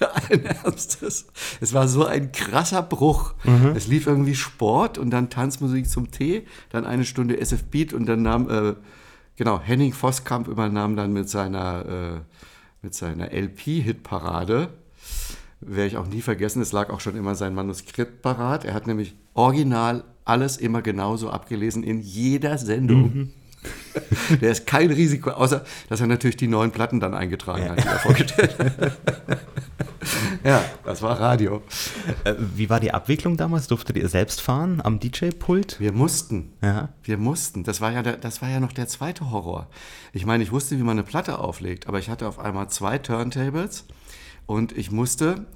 ein 0.30 0.44
Ernstes. 0.44 1.26
Es 1.60 1.72
war 1.72 1.88
so 1.88 2.04
ein 2.04 2.32
krasser 2.32 2.82
Bruch. 2.82 3.34
Mhm. 3.44 3.72
Es 3.76 3.86
lief 3.86 4.06
irgendwie 4.06 4.34
Sport 4.34 4.98
und 4.98 5.10
dann 5.10 5.30
Tanzmusik 5.30 5.88
zum 5.88 6.10
Tee, 6.10 6.46
dann 6.70 6.84
eine 6.84 7.04
Stunde 7.04 7.38
SF 7.40 7.64
Beat 7.64 7.92
und 7.92 8.06
dann 8.06 8.22
nahm, 8.22 8.50
äh, 8.50 8.74
genau, 9.36 9.60
Henning 9.60 9.92
Voskamp 9.92 10.48
übernahm 10.48 10.96
dann 10.96 11.12
mit 11.12 11.28
seiner 11.28 11.86
äh, 11.86 12.20
mit 12.82 12.94
seiner 12.94 13.32
LP-Hitparade. 13.32 14.68
Werde 15.60 15.86
ich 15.86 15.96
auch 15.96 16.06
nie 16.06 16.22
vergessen, 16.22 16.62
es 16.62 16.72
lag 16.72 16.90
auch 16.90 17.00
schon 17.00 17.16
immer 17.16 17.34
sein 17.34 17.54
Manuskript 17.54 18.22
parat. 18.22 18.64
Er 18.64 18.74
hat 18.74 18.86
nämlich 18.86 19.14
original 19.34 20.04
alles 20.24 20.56
immer 20.56 20.82
genauso 20.82 21.30
abgelesen 21.30 21.82
in 21.82 22.00
jeder 22.00 22.58
Sendung. 22.58 23.02
Mhm. 23.02 23.30
Der 24.40 24.52
ist 24.52 24.66
kein 24.66 24.92
Risiko, 24.92 25.30
außer 25.30 25.64
dass 25.88 26.00
er 26.00 26.06
natürlich 26.06 26.36
die 26.36 26.46
neuen 26.46 26.70
Platten 26.70 27.00
dann 27.00 27.14
eingetragen 27.14 27.64
ja. 27.64 27.70
hat, 27.70 27.82
die 27.82 27.88
er 27.88 27.98
vorgestellt 27.98 28.58
hat. 28.58 28.92
ja, 30.44 30.64
das 30.84 31.02
war 31.02 31.18
Radio. 31.20 31.62
Äh, 32.24 32.34
wie 32.38 32.70
war 32.70 32.80
die 32.80 32.92
Abwicklung 32.92 33.36
damals? 33.36 33.66
Durftet 33.66 33.96
ihr 33.96 34.08
selbst 34.08 34.40
fahren 34.40 34.80
am 34.82 34.98
DJ-Pult? 35.00 35.80
Wir 35.80 35.92
mussten. 35.92 36.52
Ja. 36.62 36.90
Wir 37.02 37.18
mussten. 37.18 37.64
Das 37.64 37.80
war, 37.80 37.92
ja 37.92 38.02
der, 38.02 38.16
das 38.16 38.42
war 38.42 38.48
ja 38.48 38.60
noch 38.60 38.72
der 38.72 38.88
zweite 38.88 39.30
Horror. 39.30 39.68
Ich 40.12 40.26
meine, 40.26 40.42
ich 40.42 40.52
wusste, 40.52 40.78
wie 40.78 40.82
man 40.82 40.98
eine 40.98 41.02
Platte 41.02 41.38
auflegt, 41.38 41.86
aber 41.86 41.98
ich 41.98 42.08
hatte 42.10 42.26
auf 42.28 42.38
einmal 42.38 42.68
zwei 42.68 42.98
Turntables 42.98 43.84
und 44.46 44.76
ich 44.76 44.90
musste 44.90 45.46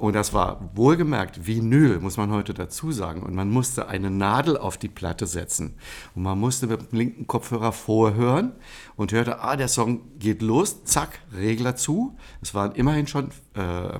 und 0.00 0.14
das 0.14 0.32
war 0.32 0.70
wohlgemerkt 0.74 1.46
Vinyl, 1.46 2.00
muss 2.00 2.16
man 2.16 2.30
heute 2.30 2.54
dazu 2.54 2.90
sagen. 2.90 3.22
Und 3.22 3.34
man 3.34 3.50
musste 3.50 3.88
eine 3.88 4.10
Nadel 4.10 4.56
auf 4.56 4.78
die 4.78 4.88
Platte 4.88 5.26
setzen. 5.26 5.74
Und 6.14 6.22
man 6.22 6.40
musste 6.40 6.68
mit 6.68 6.90
dem 6.90 6.98
linken 6.98 7.26
Kopfhörer 7.26 7.72
vorhören 7.72 8.52
und 8.96 9.12
hörte, 9.12 9.40
ah, 9.40 9.56
der 9.56 9.68
Song 9.68 10.00
geht 10.18 10.40
los, 10.40 10.84
zack, 10.84 11.20
Regler 11.36 11.76
zu. 11.76 12.16
Es 12.40 12.54
waren 12.54 12.72
immerhin 12.72 13.08
schon 13.08 13.28
äh, 13.52 13.98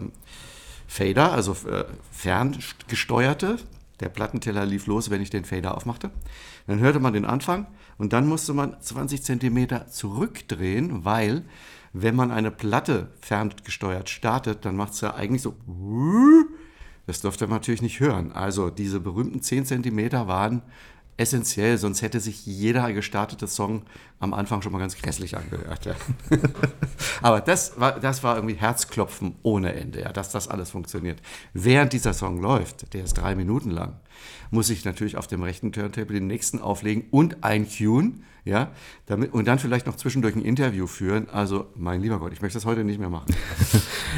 Fader, 0.86 1.32
also 1.32 1.52
äh, 1.68 1.84
ferngesteuerte. 2.10 3.58
Der 4.00 4.08
Plattenteller 4.08 4.64
lief 4.64 4.86
los, 4.86 5.10
wenn 5.10 5.20
ich 5.20 5.28
den 5.28 5.44
Fader 5.44 5.76
aufmachte. 5.76 6.10
Dann 6.66 6.78
hörte 6.78 7.00
man 7.00 7.12
den 7.12 7.26
Anfang 7.26 7.66
und 7.98 8.14
dann 8.14 8.26
musste 8.26 8.54
man 8.54 8.80
20 8.80 9.22
Zentimeter 9.22 9.88
zurückdrehen, 9.88 11.04
weil 11.04 11.44
wenn 11.92 12.14
man 12.14 12.30
eine 12.30 12.50
Platte 12.50 13.08
ferngesteuert 13.20 14.08
startet, 14.08 14.64
dann 14.64 14.76
macht 14.76 14.92
es 14.92 15.00
ja 15.00 15.14
eigentlich 15.14 15.42
so. 15.42 15.56
Das 17.06 17.20
dürfte 17.20 17.46
man 17.46 17.56
natürlich 17.56 17.82
nicht 17.82 18.00
hören. 18.00 18.32
Also 18.32 18.70
diese 18.70 19.00
berühmten 19.00 19.42
10 19.42 19.66
cm 19.66 20.12
waren 20.12 20.62
essentiell, 21.20 21.76
sonst 21.76 22.00
hätte 22.00 22.18
sich 22.18 22.46
jeder 22.46 22.90
gestartete 22.92 23.46
Song 23.46 23.82
am 24.18 24.32
Anfang 24.32 24.62
schon 24.62 24.72
mal 24.72 24.78
ganz 24.78 24.96
grässlich 24.96 25.36
angehört. 25.36 25.84
Ja. 25.84 25.94
Aber 27.22 27.40
das 27.42 27.78
war, 27.78 28.00
das 28.00 28.22
war 28.22 28.36
irgendwie 28.36 28.54
Herzklopfen 28.54 29.36
ohne 29.42 29.74
Ende, 29.74 30.00
ja, 30.00 30.12
dass 30.12 30.30
das 30.30 30.48
alles 30.48 30.70
funktioniert. 30.70 31.20
Während 31.52 31.92
dieser 31.92 32.14
Song 32.14 32.40
läuft, 32.40 32.94
der 32.94 33.04
ist 33.04 33.14
drei 33.14 33.34
Minuten 33.34 33.70
lang, 33.70 34.00
muss 34.50 34.70
ich 34.70 34.84
natürlich 34.86 35.18
auf 35.18 35.26
dem 35.26 35.42
rechten 35.42 35.72
Turntable 35.72 36.14
den 36.14 36.26
nächsten 36.26 36.58
auflegen 36.58 37.04
und 37.10 37.44
eincueen, 37.44 38.24
ja, 38.46 38.70
damit, 39.04 39.34
und 39.34 39.46
dann 39.46 39.58
vielleicht 39.58 39.86
noch 39.86 39.96
zwischendurch 39.96 40.34
ein 40.34 40.42
Interview 40.42 40.86
führen. 40.86 41.28
Also, 41.28 41.66
mein 41.76 42.00
lieber 42.00 42.18
Gott, 42.18 42.32
ich 42.32 42.40
möchte 42.40 42.56
das 42.56 42.64
heute 42.64 42.84
nicht 42.84 42.98
mehr 42.98 43.10
machen. 43.10 43.34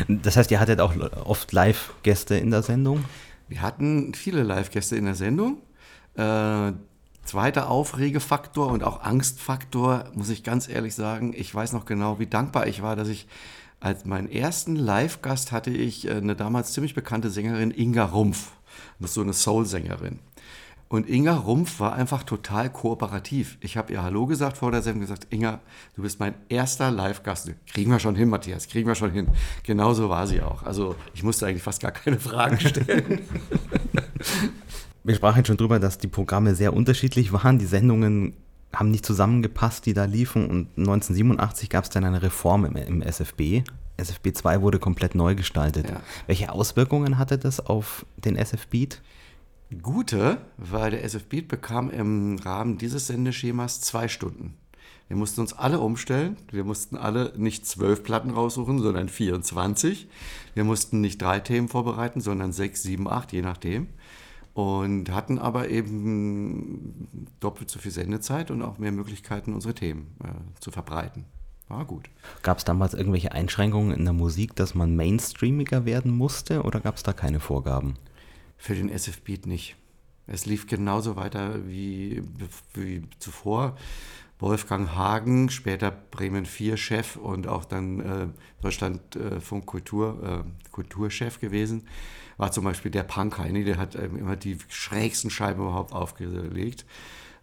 Das 0.08 0.36
heißt, 0.38 0.50
ihr 0.50 0.58
hattet 0.58 0.80
auch 0.80 0.94
oft 1.26 1.52
Live-Gäste 1.52 2.36
in 2.36 2.50
der 2.50 2.62
Sendung? 2.62 3.04
Wir 3.48 3.60
hatten 3.60 4.14
viele 4.14 4.42
Live-Gäste 4.42 4.96
in 4.96 5.04
der 5.04 5.14
Sendung. 5.14 5.58
Äh, 6.16 6.72
Zweiter 7.24 7.70
Aufregefaktor 7.70 8.68
und 8.68 8.82
auch 8.82 9.02
Angstfaktor, 9.02 10.04
muss 10.14 10.28
ich 10.28 10.42
ganz 10.42 10.68
ehrlich 10.68 10.94
sagen. 10.94 11.32
Ich 11.36 11.54
weiß 11.54 11.72
noch 11.72 11.84
genau, 11.84 12.18
wie 12.18 12.26
dankbar 12.26 12.66
ich 12.66 12.82
war, 12.82 12.96
dass 12.96 13.08
ich 13.08 13.28
als 13.82 14.04
meinen 14.04 14.30
ersten 14.30 14.76
Live-Gast 14.76 15.50
hatte 15.50 15.70
ich 15.70 16.06
äh, 16.06 16.12
eine 16.12 16.36
damals 16.36 16.72
ziemlich 16.72 16.94
bekannte 16.94 17.30
Sängerin 17.30 17.72
Inga 17.72 18.04
Rumpf. 18.04 18.52
Das 18.98 19.10
ist 19.10 19.14
so 19.14 19.22
eine 19.22 19.32
Soul-Sängerin. 19.32 20.20
Und 20.88 21.08
Inga 21.08 21.36
Rumpf 21.36 21.80
war 21.80 21.94
einfach 21.94 22.22
total 22.22 22.70
kooperativ. 22.70 23.56
Ich 23.60 23.76
habe 23.76 23.92
ihr 23.92 24.02
Hallo 24.02 24.26
gesagt 24.26 24.58
vor 24.58 24.70
der 24.70 24.82
Sendung 24.82 25.00
gesagt, 25.00 25.26
Inga, 25.30 25.60
du 25.96 26.02
bist 26.02 26.20
mein 26.20 26.34
erster 26.48 26.90
Live-Gast. 26.90 27.50
Kriegen 27.66 27.90
wir 27.90 27.98
schon 27.98 28.14
hin, 28.14 28.28
Matthias, 28.28 28.68
kriegen 28.68 28.86
wir 28.86 28.94
schon 28.94 29.10
hin. 29.10 29.28
Genauso 29.62 30.10
war 30.10 30.26
sie 30.26 30.42
auch. 30.42 30.62
Also 30.64 30.94
ich 31.14 31.22
musste 31.22 31.46
eigentlich 31.46 31.62
fast 31.62 31.80
gar 31.80 31.92
keine 31.92 32.20
Fragen 32.20 32.60
stellen. 32.60 33.20
Wir 35.04 35.16
sprachen 35.16 35.38
jetzt 35.38 35.48
schon 35.48 35.56
drüber, 35.56 35.80
dass 35.80 35.98
die 35.98 36.06
Programme 36.06 36.54
sehr 36.54 36.74
unterschiedlich 36.74 37.32
waren. 37.32 37.58
Die 37.58 37.66
Sendungen 37.66 38.34
haben 38.72 38.90
nicht 38.90 39.04
zusammengepasst, 39.04 39.84
die 39.86 39.94
da 39.94 40.04
liefen. 40.04 40.48
Und 40.48 40.68
1987 40.76 41.68
gab 41.68 41.84
es 41.84 41.90
dann 41.90 42.04
eine 42.04 42.22
Reform 42.22 42.64
im, 42.64 42.76
im 42.76 43.02
SFB. 43.02 43.62
SFB 43.96 44.32
2 44.32 44.62
wurde 44.62 44.78
komplett 44.78 45.14
neu 45.14 45.34
gestaltet. 45.34 45.90
Ja. 45.90 46.00
Welche 46.26 46.52
Auswirkungen 46.52 47.18
hatte 47.18 47.36
das 47.36 47.60
auf 47.60 48.06
den 48.16 48.36
SF-Beat? 48.36 49.02
Gute, 49.82 50.38
weil 50.56 50.92
der 50.92 51.04
SF-Beat 51.04 51.48
bekam 51.48 51.90
im 51.90 52.38
Rahmen 52.38 52.78
dieses 52.78 53.08
Sendeschemas 53.08 53.80
zwei 53.80 54.06
Stunden. 54.06 54.54
Wir 55.08 55.16
mussten 55.16 55.40
uns 55.40 55.52
alle 55.52 55.80
umstellen. 55.80 56.36
Wir 56.50 56.64
mussten 56.64 56.96
alle 56.96 57.32
nicht 57.36 57.66
zwölf 57.66 58.02
Platten 58.02 58.30
raussuchen, 58.30 58.78
sondern 58.78 59.08
24. 59.08 60.08
Wir 60.54 60.64
mussten 60.64 61.00
nicht 61.00 61.20
drei 61.20 61.40
Themen 61.40 61.68
vorbereiten, 61.68 62.20
sondern 62.20 62.52
sechs, 62.52 62.82
sieben, 62.82 63.08
acht, 63.08 63.32
je 63.32 63.42
nachdem 63.42 63.88
und 64.54 65.10
hatten 65.10 65.38
aber 65.38 65.68
eben 65.68 67.08
doppelt 67.40 67.70
so 67.70 67.78
viel 67.78 67.90
Sendezeit 67.90 68.50
und 68.50 68.62
auch 68.62 68.78
mehr 68.78 68.92
Möglichkeiten, 68.92 69.54
unsere 69.54 69.74
Themen 69.74 70.14
äh, 70.22 70.60
zu 70.60 70.70
verbreiten. 70.70 71.24
War 71.68 71.84
gut. 71.86 72.10
Gab 72.42 72.58
es 72.58 72.64
damals 72.64 72.92
irgendwelche 72.92 73.32
Einschränkungen 73.32 73.96
in 73.96 74.04
der 74.04 74.12
Musik, 74.12 74.54
dass 74.56 74.74
man 74.74 74.94
mainstreamiger 74.94 75.86
werden 75.86 76.12
musste 76.12 76.62
oder 76.62 76.80
gab 76.80 76.96
es 76.96 77.02
da 77.02 77.12
keine 77.12 77.40
Vorgaben? 77.40 77.94
Für 78.58 78.74
den 78.74 78.90
SF-Beat 78.90 79.46
nicht. 79.46 79.76
Es 80.26 80.46
lief 80.46 80.66
genauso 80.66 81.16
weiter 81.16 81.66
wie, 81.66 82.22
wie 82.74 83.02
zuvor. 83.18 83.76
Wolfgang 84.42 84.94
Hagen, 84.94 85.48
später 85.48 85.90
Bremen 85.90 86.44
4 86.44 86.76
Chef 86.76 87.16
und 87.16 87.46
auch 87.46 87.64
dann 87.64 88.00
äh, 88.00 88.26
Deutschlandfunk 88.60 89.62
äh, 89.62 89.66
Kultur, 89.66 90.44
äh, 90.44 90.70
Kulturchef 90.70 91.40
gewesen 91.40 91.84
war 92.36 92.50
zum 92.50 92.64
Beispiel 92.64 92.90
der 92.90 93.04
Punk 93.04 93.38
Heini, 93.38 93.64
der 93.64 93.78
hat 93.78 93.94
ähm, 93.94 94.16
immer 94.16 94.34
die 94.34 94.58
schrägsten 94.68 95.30
Scheiben 95.30 95.62
überhaupt 95.62 95.92
aufgelegt, 95.92 96.84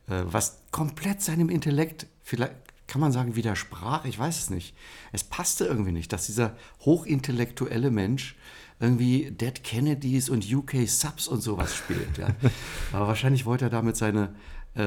äh, 0.08 0.24
was 0.26 0.64
komplett 0.72 1.22
seinem 1.22 1.50
Intellekt, 1.50 2.08
vielleicht 2.22 2.54
kann 2.88 3.00
man 3.00 3.12
sagen, 3.12 3.36
widersprach, 3.36 4.04
ich 4.06 4.18
weiß 4.18 4.38
es 4.38 4.50
nicht. 4.50 4.76
Es 5.12 5.24
passte 5.24 5.66
irgendwie 5.66 5.92
nicht, 5.92 6.12
dass 6.12 6.26
dieser 6.26 6.58
hochintellektuelle 6.82 7.92
Mensch 7.92 8.36
irgendwie 8.80 9.32
Dead 9.32 9.64
Kennedys 9.64 10.30
und 10.30 10.52
UK 10.52 10.88
Subs 10.88 11.28
und 11.28 11.42
sowas 11.42 11.76
spielt. 11.76 12.18
Ja. 12.18 12.30
Aber 12.92 13.08
wahrscheinlich 13.08 13.46
wollte 13.46 13.66
er 13.66 13.70
damit 13.70 13.96
seine, 13.96 14.36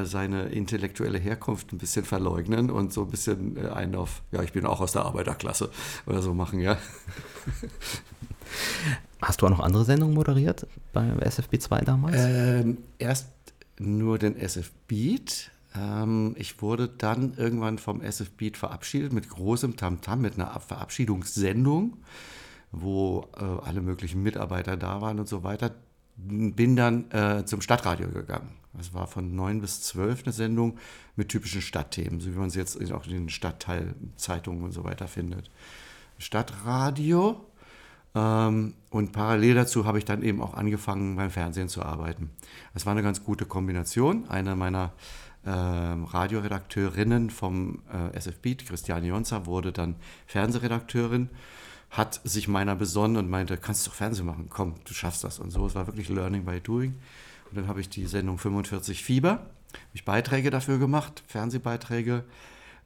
seine 0.04 0.44
intellektuelle 0.44 1.18
Herkunft 1.18 1.72
ein 1.72 1.78
bisschen 1.78 2.04
verleugnen 2.04 2.70
und 2.70 2.92
so 2.92 3.02
ein 3.02 3.10
bisschen 3.10 3.56
äh, 3.56 3.68
einen 3.68 3.94
auf, 3.94 4.22
ja, 4.30 4.42
ich 4.42 4.52
bin 4.52 4.64
auch 4.64 4.80
aus 4.80 4.92
der 4.92 5.02
Arbeiterklasse 5.04 5.70
oder 6.06 6.22
so 6.22 6.34
machen, 6.34 6.60
ja. 6.60 6.78
Hast 9.20 9.40
du 9.40 9.46
auch 9.46 9.50
noch 9.50 9.60
andere 9.60 9.84
Sendungen 9.84 10.14
moderiert 10.14 10.66
beim 10.92 11.18
SFB 11.20 11.58
2 11.58 11.80
damals? 11.82 12.16
Ähm, 12.18 12.78
erst 12.98 13.28
nur 13.78 14.18
den 14.18 14.36
SF 14.36 14.72
Beat. 14.88 15.50
Ähm, 15.76 16.34
ich 16.36 16.60
wurde 16.60 16.88
dann 16.88 17.34
irgendwann 17.34 17.78
vom 17.78 18.02
SF 18.02 18.32
Beat 18.32 18.56
verabschiedet 18.56 19.12
mit 19.12 19.28
großem 19.28 19.76
Tamtam, 19.76 20.14
-Tam, 20.14 20.22
mit 20.22 20.34
einer 20.34 20.58
Verabschiedungssendung, 20.60 21.98
wo 22.72 23.28
äh, 23.36 23.44
alle 23.44 23.80
möglichen 23.80 24.22
Mitarbeiter 24.22 24.76
da 24.76 25.00
waren 25.00 25.20
und 25.20 25.28
so 25.28 25.44
weiter. 25.44 25.74
Bin 26.16 26.76
dann 26.76 27.10
äh, 27.10 27.44
zum 27.44 27.60
Stadtradio 27.60 28.08
gegangen. 28.08 28.61
Das 28.74 28.94
war 28.94 29.06
von 29.06 29.34
9 29.34 29.60
bis 29.60 29.82
12 29.82 30.24
eine 30.24 30.32
Sendung 30.32 30.78
mit 31.16 31.28
typischen 31.28 31.60
Stadtthemen, 31.60 32.20
so 32.20 32.32
wie 32.32 32.38
man 32.38 32.50
sie 32.50 32.58
jetzt 32.58 32.76
auch 32.92 33.06
in 33.06 33.12
den 33.12 33.28
Stadtteilzeitungen 33.28 34.64
und 34.64 34.72
so 34.72 34.84
weiter 34.84 35.08
findet. 35.08 35.50
Stadtradio 36.18 37.44
ähm, 38.14 38.74
und 38.90 39.12
parallel 39.12 39.54
dazu 39.54 39.86
habe 39.86 39.98
ich 39.98 40.04
dann 40.04 40.22
eben 40.22 40.42
auch 40.42 40.54
angefangen, 40.54 41.16
beim 41.16 41.30
Fernsehen 41.30 41.68
zu 41.68 41.82
arbeiten. 41.82 42.30
Das 42.74 42.86
war 42.86 42.92
eine 42.92 43.02
ganz 43.02 43.24
gute 43.24 43.46
Kombination. 43.46 44.28
Eine 44.28 44.54
meiner 44.54 44.92
äh, 45.44 45.50
Radioredakteurinnen 45.50 47.30
vom 47.30 47.80
äh, 47.92 48.16
SF 48.16 48.38
Beat, 48.40 48.66
Christiane 48.66 49.06
Jonza, 49.06 49.46
wurde 49.46 49.72
dann 49.72 49.96
Fernsehredakteurin, 50.26 51.30
hat 51.90 52.20
sich 52.24 52.48
meiner 52.48 52.76
besonnen 52.76 53.16
und 53.16 53.30
meinte, 53.30 53.56
kannst 53.56 53.86
du 53.86 53.90
doch 53.90 53.96
Fernsehen 53.96 54.26
machen, 54.26 54.46
komm, 54.48 54.74
du 54.84 54.94
schaffst 54.94 55.24
das. 55.24 55.38
Und 55.38 55.50
so, 55.50 55.66
es 55.66 55.74
war 55.74 55.86
wirklich 55.86 56.08
Learning 56.08 56.44
by 56.44 56.60
Doing. 56.60 56.94
Und 57.52 57.58
dann 57.58 57.68
habe 57.68 57.80
ich 57.80 57.90
die 57.90 58.06
Sendung 58.06 58.38
45 58.38 59.04
Fieber, 59.04 59.30
habe 59.30 59.44
ich 59.92 60.06
Beiträge 60.06 60.48
dafür 60.48 60.78
gemacht, 60.78 61.22
Fernsehbeiträge, 61.26 62.24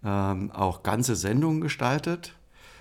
ähm, 0.05 0.51
auch 0.51 0.83
ganze 0.83 1.15
Sendungen 1.15 1.61
gestaltet, 1.61 2.35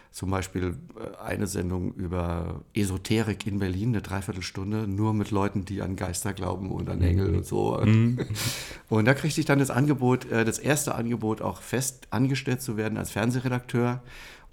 zum 0.10 0.32
Beispiel 0.32 0.78
äh, 0.98 1.24
eine 1.24 1.46
Sendung 1.46 1.94
über 1.94 2.62
Esoterik 2.74 3.46
in 3.46 3.60
Berlin, 3.60 3.90
eine 3.90 4.02
Dreiviertelstunde, 4.02 4.88
nur 4.88 5.14
mit 5.14 5.30
Leuten, 5.30 5.64
die 5.64 5.84
an 5.84 5.96
Geister 5.96 6.34
glauben 6.34 6.72
und 6.72 6.90
an 6.90 7.02
Engel 7.02 7.36
und 7.36 7.46
so. 7.46 7.80
Mhm. 7.84 8.20
Und 8.90 9.06
da 9.06 9.14
kriegte 9.14 9.40
ich 9.40 9.46
dann 9.46 9.60
das 9.60 9.70
Angebot, 9.70 10.26
äh, 10.32 10.44
das 10.44 10.58
erste 10.58 10.96
Angebot, 10.96 11.42
auch 11.44 11.62
fest 11.62 12.08
angestellt 12.10 12.64
zu 12.64 12.78
werden 12.78 12.98
als 12.98 13.12
Fernsehredakteur. 13.12 14.02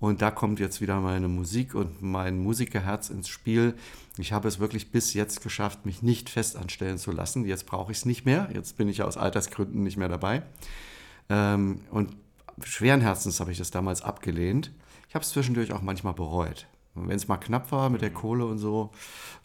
Und 0.01 0.21
da 0.21 0.33
kommt 0.33 0.59
jetzt 0.59 0.81
wieder 0.81 1.01
meine 1.01 1.29
Musik 1.29 1.77
und 1.77 2.03
mein 2.03 2.43
Musikerherz 2.43 3.09
ins 3.09 3.29
Spiel. 3.29 3.75
Ich 4.19 4.33
habe 4.33 4.47
es 4.49 4.59
wirklich 4.59 4.91
bis 4.91 5.15
jetzt 5.15 5.43
geschafft, 5.43 5.87
mich 5.87 6.03
nicht 6.03 6.29
fest 6.29 6.57
anstellen 6.57 6.99
zu 6.99 7.13
lassen. 7.13 7.47
Jetzt 7.47 7.67
brauche 7.67 7.93
ich 7.93 7.99
es 7.99 8.05
nicht 8.05 8.27
mehr. 8.27 8.49
Jetzt 8.53 8.77
bin 8.77 8.89
ich 8.89 9.03
aus 9.03 9.17
Altersgründen 9.17 9.83
nicht 9.83 9.97
mehr 9.97 10.09
dabei. 10.09 10.43
Ähm, 11.31 11.81
und 11.91 12.15
schweren 12.63 13.01
Herzens 13.01 13.41
habe 13.41 13.53
ich 13.53 13.59
das 13.59 13.71
damals 13.71 14.03
abgelehnt 14.03 14.71
ich 15.13 15.15
habe 15.15 15.25
es 15.25 15.29
zwischendurch 15.33 15.75
auch 15.75 15.83
manchmal 15.83 16.15
bereut. 16.15 16.67
Wenn 16.95 17.17
es 17.17 17.29
mal 17.29 17.37
knapp 17.37 17.71
war 17.71 17.91
mit 17.91 18.01
der 18.01 18.09
mhm. 18.09 18.15
Kohle 18.15 18.47
und 18.47 18.57
so, 18.57 18.93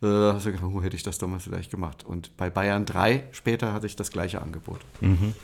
äh, 0.01 0.05
hast 0.07 0.45
du 0.45 0.53
gedacht, 0.53 0.71
wo 0.71 0.81
hätte 0.81 0.95
ich 0.95 1.03
das 1.03 1.17
damals 1.17 1.43
vielleicht 1.43 1.71
gemacht? 1.71 2.05
Und 2.05 2.37
bei 2.37 2.49
Bayern 2.49 2.85
3 2.85 3.27
später 3.33 3.73
hatte 3.73 3.85
ich 3.85 3.97
das 3.97 4.09
gleiche 4.09 4.41
Angebot. 4.41 4.79
Mhm. 5.01 5.35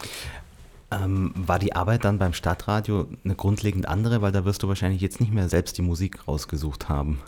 Ähm, 1.01 1.33
war 1.35 1.59
die 1.59 1.75
Arbeit 1.75 2.03
dann 2.03 2.19
beim 2.19 2.33
Stadtradio 2.33 3.07
eine 3.23 3.35
grundlegend 3.35 3.87
andere, 3.87 4.21
weil 4.21 4.31
da 4.31 4.45
wirst 4.45 4.63
du 4.63 4.67
wahrscheinlich 4.67 5.01
jetzt 5.01 5.19
nicht 5.19 5.33
mehr 5.33 5.49
selbst 5.49 5.77
die 5.77 5.81
Musik 5.81 6.27
rausgesucht 6.27 6.89
haben. 6.89 7.19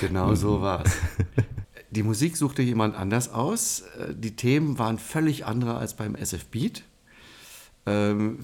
Genau 0.00 0.34
so 0.34 0.60
war 0.62 0.84
es. 0.84 0.96
Die 1.90 2.02
Musik 2.02 2.36
suchte 2.36 2.62
jemand 2.62 2.96
anders 2.96 3.32
aus. 3.32 3.82
Äh, 3.98 4.14
die 4.14 4.34
Themen 4.34 4.78
waren 4.78 4.98
völlig 4.98 5.44
andere 5.44 5.76
als 5.76 5.94
beim 5.94 6.14
SF 6.14 6.46
Beat. 6.46 6.84
Ähm, 7.84 8.38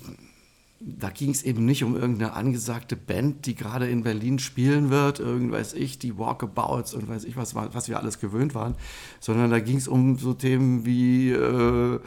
da 0.80 1.10
ging 1.10 1.30
es 1.30 1.42
eben 1.42 1.64
nicht 1.64 1.82
um 1.82 1.96
irgendeine 1.96 2.34
angesagte 2.34 2.94
Band, 2.94 3.46
die 3.46 3.56
gerade 3.56 3.88
in 3.88 4.04
Berlin 4.04 4.38
spielen 4.38 4.90
wird, 4.90 5.18
irgendwas 5.18 5.72
ich, 5.72 5.98
die 5.98 6.18
Walkabouts 6.18 6.94
und 6.94 7.08
weiß 7.08 7.24
ich 7.24 7.36
was, 7.36 7.54
was 7.54 7.88
wir 7.88 7.98
alles 7.98 8.20
gewöhnt 8.20 8.54
waren, 8.54 8.76
sondern 9.18 9.50
da 9.50 9.58
ging 9.58 9.76
es 9.76 9.88
um 9.88 10.18
so 10.18 10.34
Themen 10.34 10.86
wie, 10.86 11.30
äh, 11.30 11.98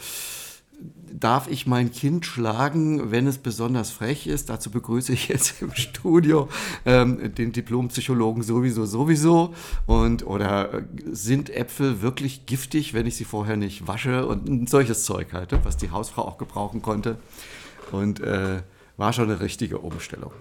darf 1.14 1.48
ich 1.50 1.68
mein 1.68 1.92
Kind 1.92 2.26
schlagen, 2.26 3.12
wenn 3.12 3.28
es 3.28 3.38
besonders 3.38 3.92
frech 3.92 4.28
ist? 4.28 4.50
Dazu 4.50 4.72
begrüße 4.72 5.14
ich 5.14 5.28
jetzt 5.28 5.62
im 5.62 5.74
Studio 5.74 6.50
ähm, 6.86 7.34
den 7.36 7.52
Diplompsychologen 7.52 8.44
sowieso, 8.44 8.86
sowieso. 8.86 9.54
Und, 9.86 10.26
oder 10.26 10.74
äh, 10.74 10.84
sind 11.12 11.50
Äpfel 11.50 12.02
wirklich 12.02 12.46
giftig, 12.46 12.94
wenn 12.94 13.06
ich 13.06 13.16
sie 13.16 13.26
vorher 13.26 13.58
nicht 13.58 13.88
wasche? 13.88 14.26
Und 14.26 14.70
solches 14.70 15.06
Zeug 15.06 15.34
halt, 15.34 15.54
was 15.64 15.78
die 15.78 15.92
Hausfrau 15.92 16.24
auch 16.24 16.38
gebrauchen 16.38 16.82
konnte. 16.82 17.18
Und 17.92 18.20
äh, 18.22 18.62
war 18.98 19.14
schon 19.14 19.30
eine 19.30 19.40
richtige 19.40 19.80
Umstellung. 19.80 20.32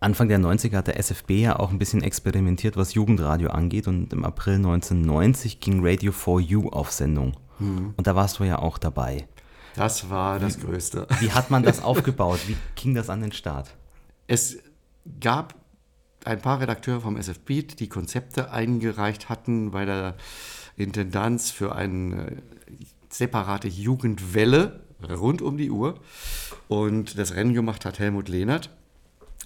Anfang 0.00 0.28
der 0.28 0.38
90er 0.38 0.76
hat 0.76 0.86
der 0.86 0.98
SFB 0.98 1.30
ja 1.42 1.58
auch 1.58 1.70
ein 1.70 1.78
bisschen 1.78 2.02
experimentiert, 2.02 2.76
was 2.78 2.94
Jugendradio 2.94 3.50
angeht. 3.50 3.86
Und 3.86 4.12
im 4.14 4.24
April 4.24 4.54
1990 4.54 5.60
ging 5.60 5.86
Radio 5.86 6.10
4 6.10 6.40
You 6.40 6.68
auf 6.70 6.90
Sendung. 6.90 7.34
Mhm. 7.58 7.92
Und 7.96 8.06
da 8.06 8.16
warst 8.16 8.38
du 8.38 8.44
ja 8.44 8.58
auch 8.58 8.78
dabei. 8.78 9.26
Das 9.76 10.10
war 10.10 10.38
das 10.38 10.60
Größte. 10.60 11.06
Wie 11.20 11.32
hat 11.32 11.50
man 11.50 11.62
das 11.62 11.82
aufgebaut? 11.82 12.40
Wie 12.46 12.56
ging 12.74 12.94
das 12.94 13.08
an 13.10 13.20
den 13.20 13.32
Start? 13.32 13.76
Es 14.26 14.58
gab 15.20 15.54
ein 16.24 16.40
paar 16.40 16.60
Redakteure 16.60 17.00
vom 17.00 17.16
SFB, 17.16 17.62
die 17.78 17.88
Konzepte 17.88 18.50
eingereicht 18.50 19.28
hatten 19.28 19.70
bei 19.70 19.84
der 19.84 20.16
Intendanz 20.76 21.50
für 21.50 21.74
eine 21.74 22.42
separate 23.08 23.68
Jugendwelle 23.68 24.80
rund 25.08 25.42
um 25.42 25.56
die 25.56 25.70
Uhr. 25.70 26.00
Und 26.68 27.18
das 27.18 27.34
Rennen 27.34 27.54
gemacht 27.54 27.84
hat 27.84 27.98
Helmut 27.98 28.28
Lehnert, 28.28 28.70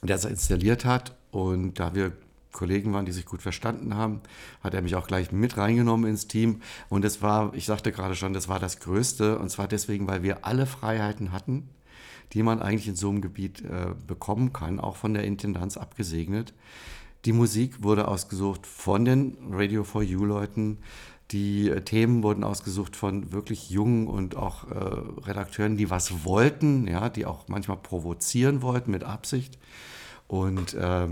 der 0.03 0.17
es 0.17 0.25
installiert 0.25 0.85
hat. 0.85 1.17
Und 1.31 1.81
da 1.81 1.95
wir 1.95 2.13
Kollegen 2.55 2.95
waren, 2.95 3.05
die 3.05 3.13
sich 3.13 3.27
gut 3.27 3.43
verstanden 3.43 3.95
haben, 3.95 4.23
hat 4.63 4.73
er 4.73 4.81
mich 4.81 4.95
auch 4.95 5.07
gleich 5.07 5.31
mit 5.33 5.59
reingenommen 5.59 6.09
ins 6.09 6.27
Team. 6.27 6.63
Und 6.89 7.05
es 7.05 7.21
war, 7.21 7.53
ich 7.53 7.67
sagte 7.67 7.93
gerade 7.93 8.15
schon, 8.15 8.33
das 8.33 8.49
war 8.49 8.59
das 8.59 8.81
Größte. 8.81 9.39
Und 9.39 9.51
zwar 9.51 9.69
deswegen, 9.69 10.07
weil 10.07 10.23
wir 10.23 10.47
alle 10.47 10.65
Freiheiten 10.65 11.33
hatten, 11.33 11.69
die 12.33 12.43
man 12.43 12.63
eigentlich 12.63 12.89
in 12.89 12.97
so 12.97 13.11
einem 13.11 13.21
Gebiet 13.21 13.61
äh, 13.61 13.95
bekommen 14.07 14.55
kann, 14.55 14.81
auch 14.81 14.97
von 14.97 15.13
der 15.13 15.25
Intendanz 15.25 15.77
abgesegnet. 15.77 16.55
Die 17.27 17.33
Musik 17.33 17.83
wurde 17.83 18.09
ausgesucht 18.09 18.67
von 18.67 19.05
den 19.05 19.37
Radio 19.51 19.85
for 19.85 20.03
You-Leuten. 20.03 20.79
Die 21.31 21.71
äh, 21.71 21.81
Themen 21.81 22.23
wurden 22.23 22.45
ausgesucht 22.45 22.97
von 22.97 23.33
wirklich 23.33 23.71
jungen 23.71 24.07
und 24.07 24.37
auch 24.37 24.71
äh, 24.71 24.75
Redakteuren, 25.27 25.77
die 25.77 25.91
was 25.91 26.25
wollten, 26.25 26.87
ja, 26.87 27.09
die 27.09 27.27
auch 27.27 27.49
manchmal 27.49 27.79
provozieren 27.79 28.63
wollten 28.63 28.91
mit 28.91 29.05
Absicht. 29.05 29.59
Und 30.29 30.75
äh, 30.75 31.09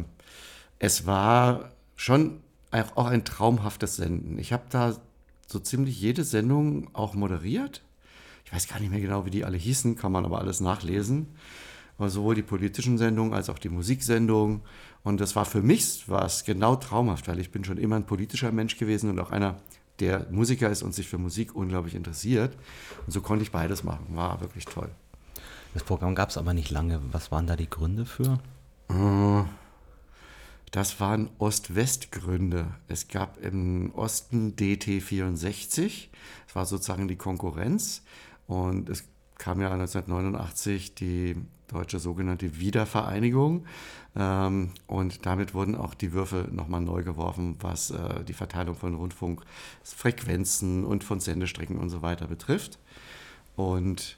es 0.83 1.07
war 1.07 1.71
schon 1.95 2.41
auch 2.73 3.07
ein 3.07 3.25
traumhaftes 3.25 3.97
Senden. 3.97 4.37
Ich 4.41 4.53
habe 4.53 4.65
da 4.69 4.97
so 5.47 5.61
ziemlich 5.61 6.01
jede 6.01 6.25
Sendung 6.25 6.93
auch 6.93 7.15
moderiert. 7.15 7.83
Ich 8.45 8.53
weiß 8.53 8.67
gar 8.67 8.81
nicht 8.81 8.91
mehr 8.91 9.01
genau, 9.01 9.25
wie 9.25 9.31
die 9.31 9.45
alle 9.45 9.57
hießen, 9.57 9.95
kann 9.95 10.11
man 10.11 10.25
aber 10.25 10.41
alles 10.41 10.59
nachlesen. 10.59 11.29
Aber 11.99 12.11
sowohl 12.11 12.35
die 12.35 12.43
politischen 12.43 12.99
Sendungen 12.99 13.33
als 13.33 13.49
auch 13.49 13.61
die 13.61 13.69
Musiksendungen. 13.69 14.63
Und 15.05 15.21
das 15.21 15.37
war 15.37 15.45
für 15.45 15.63
mich 15.63 16.09
war 16.09 16.25
es 16.25 16.43
genau 16.43 16.75
traumhaft, 16.75 17.29
weil 17.29 17.39
ich 17.39 17.53
bin 17.53 17.63
schon 17.63 17.79
immer 17.79 17.95
ein 17.95 18.07
politischer 18.07 18.51
Mensch 18.51 18.77
gewesen 18.77 19.09
und 19.09 19.21
auch 19.21 19.31
einer, 19.31 19.61
der 20.01 20.27
Musiker 20.33 20.69
ist 20.69 20.83
und 20.83 20.95
sich 20.95 21.07
für 21.07 21.19
Musik 21.19 21.55
unglaublich 21.55 21.95
interessiert. 21.95 22.57
Und 23.07 23.13
so 23.13 23.21
konnte 23.21 23.45
ich 23.45 23.53
beides 23.53 23.85
machen. 23.85 24.17
War 24.17 24.41
wirklich 24.41 24.65
toll. 24.65 24.91
Das 25.75 25.85
Programm 25.85 26.17
gab 26.17 26.31
es 26.31 26.39
aber 26.39 26.55
nicht 26.55 26.71
lange. 26.73 27.01
Was 27.13 27.31
waren 27.31 27.47
da 27.47 27.55
die 27.55 27.71
Gründe 27.71 28.05
für? 28.05 28.41
Äh, 28.89 29.45
das 30.73 31.01
waren 31.01 31.29
Ost-West-Gründe. 31.39 32.67
Es 32.89 33.09
gab 33.09 33.39
im 33.45 33.95
Osten 33.95 34.57
DT64, 34.57 36.09
das 36.47 36.57
war 36.57 36.67
sozusagen 36.67 37.09
die 37.09 37.17
Konkurrenz. 37.17 38.03
Und 38.47 38.89
es 38.89 39.05
kam 39.37 39.61
ja 39.61 39.71
1989 39.71 40.95
die 40.95 41.37
deutsche 41.69 41.99
sogenannte 41.99 42.59
Wiedervereinigung. 42.59 43.67
Ähm, 44.17 44.71
und 44.87 45.27
damit 45.27 45.53
wurden 45.53 45.75
auch 45.75 45.93
die 45.93 46.15
Würfel 46.15 46.49
nochmal 46.51 46.81
neu 46.81 47.03
geworfen, 47.03 47.57
was 47.61 47.91
äh, 47.91 48.25
die 48.25 48.35
Verteilung 48.35 48.75
von 48.75 48.95
Rundfunkfrequenzen 48.95 50.85
und 50.85 51.05
von 51.05 51.21
Sendestrecken 51.21 51.79
und 51.79 51.91
so 51.91 52.01
weiter 52.01 52.27
betrifft. 52.27 52.79
Und 53.57 54.17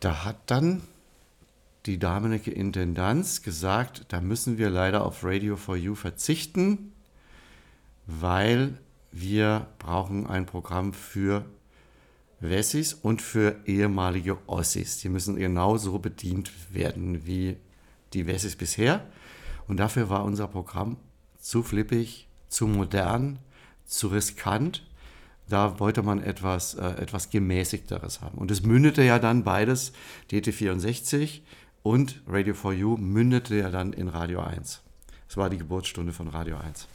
da 0.00 0.24
hat 0.24 0.36
dann 0.46 0.82
die 1.86 1.98
damalige 1.98 2.50
Intendanz 2.50 3.42
gesagt, 3.42 4.06
da 4.08 4.20
müssen 4.20 4.58
wir 4.58 4.70
leider 4.70 5.04
auf 5.04 5.24
Radio 5.24 5.56
for 5.56 5.76
You 5.76 5.94
verzichten, 5.94 6.92
weil 8.06 8.78
wir 9.10 9.66
brauchen 9.78 10.26
ein 10.26 10.46
Programm 10.46 10.92
für 10.92 11.44
Wessis 12.40 12.94
und 12.94 13.22
für 13.22 13.60
ehemalige 13.66 14.38
Ossis. 14.48 14.98
Die 14.98 15.08
müssen 15.08 15.36
genauso 15.36 15.98
bedient 15.98 16.50
werden 16.74 17.26
wie 17.26 17.56
die 18.12 18.26
Wessis 18.26 18.56
bisher. 18.56 19.06
Und 19.68 19.78
dafür 19.78 20.08
war 20.08 20.24
unser 20.24 20.48
Programm 20.48 20.96
zu 21.40 21.62
flippig, 21.62 22.28
zu 22.48 22.66
modern, 22.66 23.38
zu 23.86 24.08
riskant. 24.08 24.86
Da 25.48 25.78
wollte 25.78 26.02
man 26.02 26.22
etwas, 26.22 26.74
äh, 26.74 26.86
etwas 27.00 27.30
Gemäßigteres 27.30 28.20
haben. 28.20 28.38
Und 28.38 28.50
es 28.50 28.62
mündete 28.62 29.02
ja 29.02 29.18
dann 29.18 29.44
beides, 29.44 29.92
DT64 30.30 31.42
und 31.82 32.22
Radio 32.26 32.54
for 32.54 32.72
You 32.72 32.96
mündete 32.96 33.56
ja 33.56 33.70
dann 33.70 33.92
in 33.92 34.08
Radio 34.08 34.40
1. 34.40 34.82
Es 35.28 35.36
war 35.36 35.50
die 35.50 35.58
Geburtsstunde 35.58 36.12
von 36.12 36.28
Radio 36.28 36.56
1. 36.58 36.88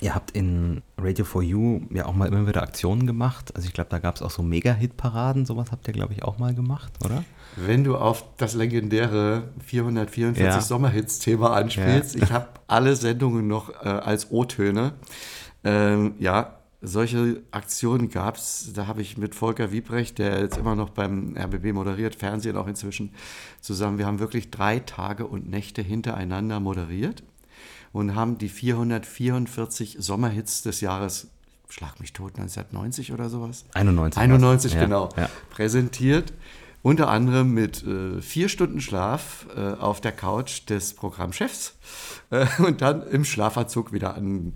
Ihr 0.00 0.14
habt 0.14 0.30
in 0.30 0.82
Radio 0.96 1.24
for 1.24 1.42
You 1.42 1.80
ja 1.90 2.06
auch 2.06 2.14
mal 2.14 2.28
immer 2.28 2.46
wieder 2.46 2.62
Aktionen 2.62 3.06
gemacht. 3.06 3.56
Also 3.56 3.66
ich 3.66 3.74
glaube, 3.74 3.90
da 3.90 3.98
gab 3.98 4.14
es 4.14 4.22
auch 4.22 4.30
so 4.30 4.42
Mega-Hit-Paraden. 4.42 5.44
Sowas 5.44 5.72
habt 5.72 5.88
ihr, 5.88 5.92
glaube 5.92 6.12
ich, 6.12 6.22
auch 6.22 6.38
mal 6.38 6.54
gemacht, 6.54 6.92
oder? 7.04 7.24
Wenn 7.56 7.82
du 7.82 7.96
auf 7.96 8.24
das 8.36 8.54
legendäre 8.54 9.48
444 9.64 10.44
ja. 10.44 10.60
Sommerhits-Thema 10.60 11.52
anspielst, 11.52 12.14
ja. 12.14 12.22
ich 12.22 12.32
habe 12.32 12.46
alle 12.68 12.94
Sendungen 12.94 13.48
noch 13.48 13.70
äh, 13.70 13.88
als 13.88 14.30
O-Töne. 14.30 14.92
Ähm, 15.64 16.14
ja, 16.20 16.57
solche 16.80 17.42
Aktionen 17.50 18.08
gab 18.08 18.36
es. 18.36 18.72
Da 18.74 18.86
habe 18.86 19.02
ich 19.02 19.18
mit 19.18 19.34
Volker 19.34 19.72
Wiebrecht, 19.72 20.18
der 20.18 20.40
jetzt 20.40 20.56
immer 20.56 20.74
noch 20.74 20.90
beim 20.90 21.36
RBB 21.36 21.72
moderiert, 21.72 22.14
Fernsehen 22.14 22.56
auch 22.56 22.66
inzwischen, 22.66 23.12
zusammen. 23.60 23.98
Wir 23.98 24.06
haben 24.06 24.20
wirklich 24.20 24.50
drei 24.50 24.78
Tage 24.78 25.26
und 25.26 25.48
Nächte 25.48 25.82
hintereinander 25.82 26.60
moderiert 26.60 27.22
und 27.92 28.14
haben 28.14 28.38
die 28.38 28.48
444 28.48 29.96
Sommerhits 29.98 30.62
des 30.62 30.80
Jahres, 30.80 31.28
schlag 31.68 31.98
mich 32.00 32.12
tot, 32.12 32.32
1990 32.38 33.12
oder 33.12 33.28
sowas? 33.28 33.64
91. 33.74 34.20
91, 34.20 34.78
genau, 34.78 35.08
ja. 35.16 35.28
präsentiert. 35.50 36.32
Unter 36.80 37.08
anderem 37.08 37.52
mit 37.52 37.84
äh, 37.84 38.22
vier 38.22 38.48
Stunden 38.48 38.80
Schlaf 38.80 39.46
äh, 39.56 39.72
auf 39.72 40.00
der 40.00 40.12
Couch 40.12 40.68
des 40.68 40.94
Programmchefs 40.94 41.74
äh, 42.30 42.46
und 42.58 42.80
dann 42.82 43.02
im 43.08 43.24
Schlafanzug 43.24 43.92
wieder 43.92 44.14
an 44.14 44.52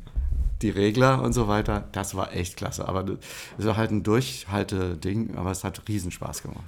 die 0.62 0.70
Regler 0.70 1.22
und 1.22 1.33
so 1.33 1.48
weiter. 1.48 1.88
Das 1.92 2.14
war 2.14 2.35
echt 2.35 2.57
klasse. 2.57 2.88
Aber 2.88 3.05
es 3.59 3.64
war 3.64 3.77
halt 3.77 3.90
ein 3.90 4.03
Durchhalte-Ding, 4.03 5.37
aber 5.37 5.51
es 5.51 5.64
hat 5.64 5.83
Riesenspaß 5.88 6.42
gemacht. 6.42 6.64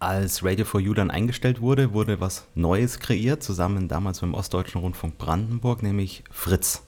Als 0.00 0.44
Radio 0.44 0.64
for 0.64 0.80
You 0.80 0.94
dann 0.94 1.10
eingestellt 1.10 1.60
wurde, 1.60 1.92
wurde 1.92 2.20
was 2.20 2.46
Neues 2.54 2.98
kreiert, 2.98 3.42
zusammen 3.42 3.88
damals 3.88 4.20
mit 4.22 4.30
dem 4.32 4.34
Ostdeutschen 4.34 4.80
Rundfunk 4.80 5.18
Brandenburg, 5.18 5.82
nämlich 5.82 6.24
Fritz. 6.30 6.82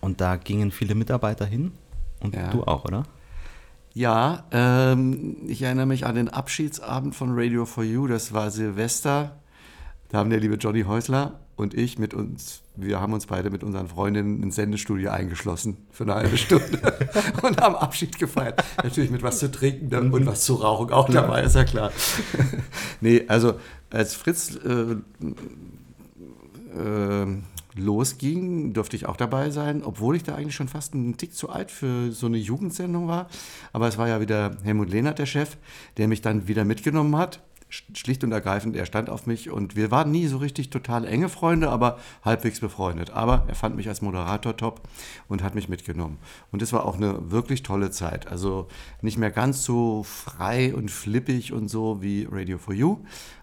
Und 0.00 0.20
da 0.20 0.36
gingen 0.36 0.70
viele 0.70 0.94
Mitarbeiter 0.94 1.46
hin 1.46 1.72
und 2.20 2.34
ja. 2.34 2.50
du 2.50 2.64
auch, 2.64 2.84
oder? 2.84 3.04
Ja, 3.92 4.44
ähm, 4.52 5.36
ich 5.46 5.62
erinnere 5.62 5.86
mich 5.86 6.06
an 6.06 6.14
den 6.14 6.28
Abschiedsabend 6.28 7.14
von 7.14 7.30
Radio 7.32 7.66
for 7.66 7.84
You, 7.84 8.06
das 8.06 8.32
war 8.32 8.50
Silvester. 8.50 9.36
Da 10.10 10.18
haben 10.18 10.30
der 10.30 10.40
liebe 10.40 10.56
Johnny 10.56 10.82
Häusler 10.82 11.38
und 11.54 11.72
ich 11.72 11.98
mit 11.98 12.14
uns, 12.14 12.62
wir 12.74 13.00
haben 13.00 13.12
uns 13.12 13.26
beide 13.26 13.48
mit 13.48 13.62
unseren 13.62 13.86
Freundinnen 13.86 14.42
ins 14.42 14.56
Sendestudio 14.56 15.10
eingeschlossen 15.10 15.76
für 15.92 16.02
eine 16.02 16.14
halbe 16.16 16.36
Stunde 16.36 16.80
und 17.42 17.60
haben 17.60 17.76
Abschied 17.76 18.18
gefeiert. 18.18 18.60
Natürlich 18.82 19.10
mit 19.10 19.22
was 19.22 19.38
zu 19.38 19.52
trinken 19.52 20.12
und 20.12 20.26
was 20.26 20.44
zu 20.44 20.54
rauchen 20.54 20.92
auch 20.92 21.08
dabei, 21.08 21.42
ist 21.42 21.54
ja 21.54 21.62
klar. 21.62 21.92
nee, 23.00 23.24
also 23.28 23.54
als 23.90 24.14
Fritz 24.14 24.56
äh, 24.56 24.96
äh, 26.76 27.26
losging, 27.76 28.72
durfte 28.72 28.96
ich 28.96 29.06
auch 29.06 29.16
dabei 29.16 29.50
sein, 29.50 29.84
obwohl 29.84 30.16
ich 30.16 30.24
da 30.24 30.34
eigentlich 30.34 30.56
schon 30.56 30.66
fast 30.66 30.94
einen 30.94 31.18
Tick 31.18 31.34
zu 31.34 31.50
alt 31.50 31.70
für 31.70 32.10
so 32.10 32.26
eine 32.26 32.38
Jugendsendung 32.38 33.06
war. 33.06 33.28
Aber 33.72 33.86
es 33.86 33.96
war 33.96 34.08
ja 34.08 34.20
wieder 34.20 34.56
Helmut 34.64 34.90
Lehnert, 34.90 35.20
der 35.20 35.26
Chef, 35.26 35.56
der 35.98 36.08
mich 36.08 36.20
dann 36.20 36.48
wieder 36.48 36.64
mitgenommen 36.64 37.16
hat 37.16 37.40
schlicht 37.70 38.24
und 38.24 38.32
ergreifend, 38.32 38.76
er 38.76 38.86
stand 38.86 39.08
auf 39.08 39.26
mich 39.26 39.50
und 39.50 39.76
wir 39.76 39.90
waren 39.90 40.10
nie 40.10 40.26
so 40.26 40.38
richtig 40.38 40.70
total 40.70 41.06
enge 41.06 41.28
Freunde, 41.28 41.70
aber 41.70 41.98
halbwegs 42.24 42.60
befreundet. 42.60 43.10
Aber 43.10 43.44
er 43.48 43.54
fand 43.54 43.76
mich 43.76 43.88
als 43.88 44.02
Moderator 44.02 44.56
top 44.56 44.82
und 45.28 45.42
hat 45.42 45.54
mich 45.54 45.68
mitgenommen. 45.68 46.18
Und 46.50 46.62
es 46.62 46.72
war 46.72 46.84
auch 46.84 46.96
eine 46.96 47.30
wirklich 47.30 47.62
tolle 47.62 47.90
Zeit. 47.90 48.26
Also 48.26 48.68
nicht 49.02 49.18
mehr 49.18 49.30
ganz 49.30 49.64
so 49.64 50.02
frei 50.02 50.74
und 50.74 50.90
flippig 50.90 51.52
und 51.52 51.68
so 51.68 52.02
wie 52.02 52.26
Radio 52.30 52.58
for 52.58 52.74
You, 52.74 52.98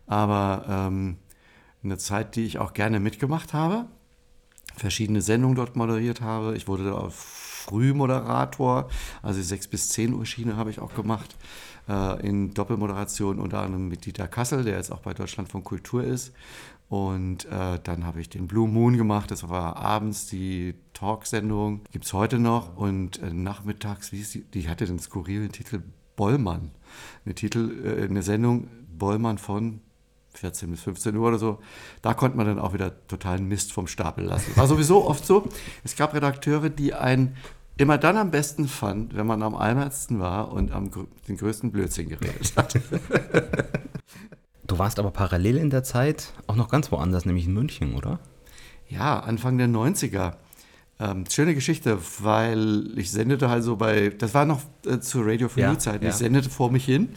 aber 0.06 0.66
ähm, 0.68 1.18
eine 1.84 1.98
Zeit, 1.98 2.36
die 2.36 2.46
ich 2.46 2.60
auch 2.60 2.74
gerne 2.74 3.00
mitgemacht 3.00 3.54
habe. 3.54 3.86
Verschiedene 4.76 5.22
Sendungen 5.22 5.56
dort 5.56 5.76
moderiert 5.76 6.22
habe. 6.22 6.56
Ich 6.56 6.68
wurde 6.68 6.86
da 6.86 6.92
Frühmoderator, 7.68 8.90
also 9.22 9.42
6 9.42 9.68
bis 9.68 9.90
10 9.90 10.14
Uhr 10.14 10.26
Schiene 10.26 10.56
habe 10.56 10.70
ich 10.70 10.80
auch 10.80 10.94
gemacht 10.96 11.36
äh, 11.90 12.26
in 12.26 12.54
Doppelmoderation 12.54 13.40
unter 13.40 13.62
anderem 13.62 13.88
mit 13.88 14.06
Dieter 14.06 14.28
Kassel, 14.28 14.64
der 14.64 14.78
jetzt 14.78 14.92
auch 14.92 15.02
bei 15.02 15.14
Deutschland 15.14 15.50
von 15.50 15.64
Kultur 15.64 16.04
ist. 16.04 16.34
Und 16.90 17.46
äh, 17.46 17.80
dann 17.84 18.06
habe 18.06 18.22
ich 18.22 18.30
den 18.30 18.48
Blue 18.48 18.68
Moon 18.68 18.96
gemacht. 18.96 19.30
Das 19.30 19.50
war 19.50 19.76
abends 19.76 20.28
die 20.28 20.76
Talksendung. 20.94 21.82
Gibt 21.92 22.06
es 22.06 22.14
heute 22.14 22.40
noch. 22.40 22.78
Und 22.78 23.22
äh, 23.22 23.34
nachmittags, 23.34 24.14
wie 24.14 24.22
ist 24.22 24.34
die, 24.34 24.44
die 24.44 24.70
hatte 24.70 24.86
den 24.86 25.00
skurrilen 25.00 25.52
Titel 25.52 25.82
Bollmann. 26.16 26.72
Eine, 27.26 27.36
Titel, 27.36 27.84
äh, 27.84 28.06
eine 28.06 28.24
Sendung 28.24 28.70
Bollmann 28.98 29.38
von 29.38 29.82
14 30.38 30.72
bis 30.72 30.82
15 30.84 31.16
Uhr 31.18 31.28
oder 31.28 31.40
so. 31.40 31.60
Da 32.02 32.14
konnte 32.14 32.38
man 32.38 32.46
dann 32.46 32.60
auch 32.60 32.74
wieder 32.74 33.06
totalen 33.08 33.48
Mist 33.48 33.74
vom 33.74 33.88
Stapel 33.88 34.24
lassen. 34.24 34.56
War 34.56 34.68
sowieso 34.68 35.06
oft 35.06 35.26
so. 35.26 35.50
Es 35.84 35.96
gab 35.96 36.14
Redakteure, 36.14 36.70
die 36.70 36.94
ein 36.94 37.36
immer 37.78 37.98
dann 37.98 38.18
am 38.18 38.32
besten 38.32 38.68
fand, 38.68 39.16
wenn 39.16 39.28
man 39.28 39.44
am 39.44 39.56
einmalsten 39.56 40.20
war 40.20 40.52
und 40.52 40.72
am 40.72 40.90
den 41.28 41.38
größten 41.38 41.72
Blödsinn 41.72 42.10
geredet 42.10 42.54
hat. 42.56 42.76
du 44.68 44.80
warst 44.80 45.00
aber 45.00 45.12
parallel 45.12 45.58
in 45.58 45.70
der 45.70 45.84
Zeit 45.84 46.34
auch 46.48 46.56
noch 46.56 46.70
ganz 46.70 46.92
woanders, 46.92 47.26
nämlich 47.26 47.46
in 47.46 47.54
München, 47.54 47.96
oder? 47.96 48.20
Ja, 48.90 49.20
Anfang 49.20 49.58
der 49.58 49.68
90er. 49.68 50.34
Ähm, 51.00 51.26
schöne 51.30 51.54
Geschichte, 51.54 52.00
weil 52.22 52.98
ich 52.98 53.12
sendete 53.12 53.52
halt 53.52 53.64
so 53.64 53.76
bei, 53.76 54.10
das 54.10 54.34
war 54.34 54.46
noch 54.46 54.62
äh, 54.86 55.00
zu 55.00 55.22
Radio 55.22 55.48
for 55.48 55.62
ja, 55.62 55.78
Zeiten, 55.78 56.04
ja. 56.06 56.10
ich 56.10 56.16
sendete 56.16 56.50
vor 56.50 56.72
mich 56.72 56.86
hin 56.86 57.10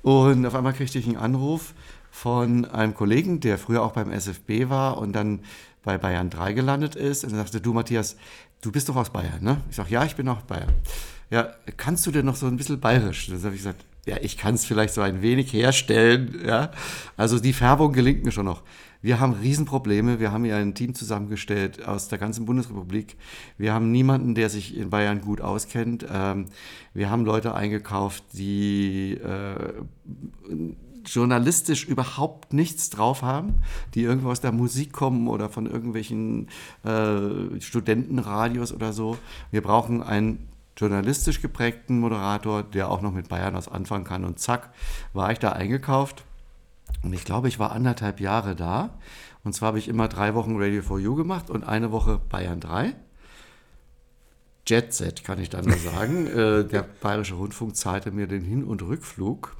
und 0.00 0.46
auf 0.46 0.54
einmal 0.54 0.72
kriegte 0.72 0.98
ich 0.98 1.06
einen 1.06 1.18
Anruf 1.18 1.74
von 2.10 2.64
einem 2.64 2.94
Kollegen, 2.94 3.40
der 3.40 3.58
früher 3.58 3.82
auch 3.82 3.92
beim 3.92 4.10
SFB 4.10 4.70
war 4.70 4.96
und 4.96 5.12
dann 5.12 5.40
bei 5.82 5.98
Bayern 5.98 6.30
3 6.30 6.54
gelandet 6.54 6.96
ist 6.96 7.24
und 7.24 7.32
er 7.32 7.36
sagte, 7.36 7.60
du 7.60 7.74
Matthias, 7.74 8.16
du 8.60 8.72
bist 8.72 8.88
doch 8.88 8.96
aus 8.96 9.10
Bayern, 9.10 9.42
ne? 9.42 9.60
Ich 9.70 9.76
sage, 9.76 9.90
ja, 9.90 10.04
ich 10.04 10.16
bin 10.16 10.28
auch 10.28 10.42
Bayern. 10.42 10.72
Ja, 11.30 11.54
kannst 11.76 12.06
du 12.06 12.10
denn 12.10 12.26
noch 12.26 12.36
so 12.36 12.46
ein 12.46 12.56
bisschen 12.56 12.80
bayerisch? 12.80 13.28
Dann 13.28 13.42
habe 13.42 13.54
ich 13.54 13.60
gesagt, 13.60 13.84
ja, 14.06 14.16
ich 14.20 14.36
kann 14.36 14.54
es 14.54 14.64
vielleicht 14.64 14.94
so 14.94 15.00
ein 15.00 15.20
wenig 15.22 15.52
herstellen, 15.52 16.40
ja. 16.46 16.70
Also 17.16 17.40
die 17.40 17.52
Färbung 17.52 17.92
gelingt 17.92 18.24
mir 18.24 18.32
schon 18.32 18.46
noch. 18.46 18.62
Wir 19.02 19.20
haben 19.20 19.34
Riesenprobleme. 19.34 20.20
Wir 20.20 20.32
haben 20.32 20.44
hier 20.44 20.56
ein 20.56 20.74
Team 20.74 20.94
zusammengestellt 20.94 21.86
aus 21.86 22.08
der 22.08 22.18
ganzen 22.18 22.46
Bundesrepublik. 22.46 23.16
Wir 23.58 23.72
haben 23.72 23.92
niemanden, 23.92 24.34
der 24.34 24.48
sich 24.48 24.76
in 24.76 24.90
Bayern 24.90 25.20
gut 25.20 25.40
auskennt. 25.40 26.06
Ähm, 26.12 26.46
wir 26.94 27.10
haben 27.10 27.24
Leute 27.24 27.54
eingekauft, 27.54 28.24
die 28.32 29.12
äh, 29.12 29.74
journalistisch 31.06 31.84
überhaupt 31.84 32.52
nichts 32.52 32.90
drauf 32.90 33.22
haben, 33.22 33.62
die 33.94 34.02
irgendwo 34.02 34.30
aus 34.30 34.40
der 34.40 34.52
Musik 34.52 34.92
kommen 34.92 35.28
oder 35.28 35.48
von 35.48 35.66
irgendwelchen 35.66 36.48
äh, 36.84 37.60
Studentenradios 37.60 38.72
oder 38.72 38.92
so. 38.92 39.18
Wir 39.50 39.62
brauchen 39.62 40.02
einen 40.02 40.48
journalistisch 40.76 41.40
geprägten 41.40 42.00
Moderator, 42.00 42.62
der 42.62 42.90
auch 42.90 43.00
noch 43.00 43.12
mit 43.12 43.28
Bayern 43.28 43.54
was 43.54 43.68
anfangen 43.68 44.04
kann. 44.04 44.24
Und 44.24 44.38
zack, 44.38 44.70
war 45.12 45.32
ich 45.32 45.38
da 45.38 45.52
eingekauft. 45.52 46.24
Und 47.02 47.12
ich 47.12 47.24
glaube, 47.24 47.48
ich 47.48 47.58
war 47.58 47.72
anderthalb 47.72 48.20
Jahre 48.20 48.54
da. 48.54 48.90
Und 49.44 49.54
zwar 49.54 49.68
habe 49.68 49.78
ich 49.78 49.88
immer 49.88 50.08
drei 50.08 50.34
Wochen 50.34 50.56
Radio 50.56 50.82
for 50.82 50.98
You 50.98 51.14
gemacht 51.14 51.50
und 51.50 51.64
eine 51.64 51.92
Woche 51.92 52.20
Bayern 52.28 52.60
3. 52.60 52.94
Jet 54.66 54.92
Set, 54.92 55.22
kann 55.22 55.40
ich 55.40 55.48
dann 55.48 55.64
nur 55.64 55.78
sagen. 55.78 56.26
äh, 56.36 56.64
der 56.64 56.82
Bayerische 56.82 57.34
Rundfunk 57.34 57.76
zahlte 57.76 58.10
mir 58.10 58.26
den 58.26 58.42
Hin- 58.42 58.64
und 58.64 58.82
Rückflug 58.82 59.56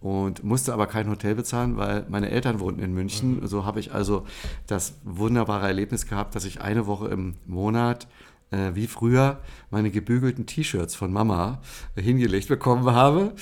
und 0.00 0.44
musste 0.44 0.72
aber 0.72 0.86
kein 0.86 1.08
Hotel 1.10 1.34
bezahlen, 1.34 1.76
weil 1.76 2.06
meine 2.08 2.30
Eltern 2.30 2.60
wohnten 2.60 2.80
in 2.80 2.94
München. 2.94 3.40
Mhm. 3.40 3.46
So 3.46 3.64
habe 3.64 3.80
ich 3.80 3.92
also 3.92 4.26
das 4.66 4.94
wunderbare 5.04 5.66
Erlebnis 5.66 6.06
gehabt, 6.06 6.34
dass 6.34 6.44
ich 6.44 6.60
eine 6.60 6.86
Woche 6.86 7.08
im 7.08 7.34
Monat 7.46 8.06
äh, 8.50 8.74
wie 8.74 8.86
früher 8.86 9.38
meine 9.70 9.90
gebügelten 9.90 10.46
T-Shirts 10.46 10.94
von 10.94 11.12
Mama 11.12 11.60
äh, 11.96 12.02
hingelegt 12.02 12.48
bekommen 12.48 12.90
habe 12.90 13.32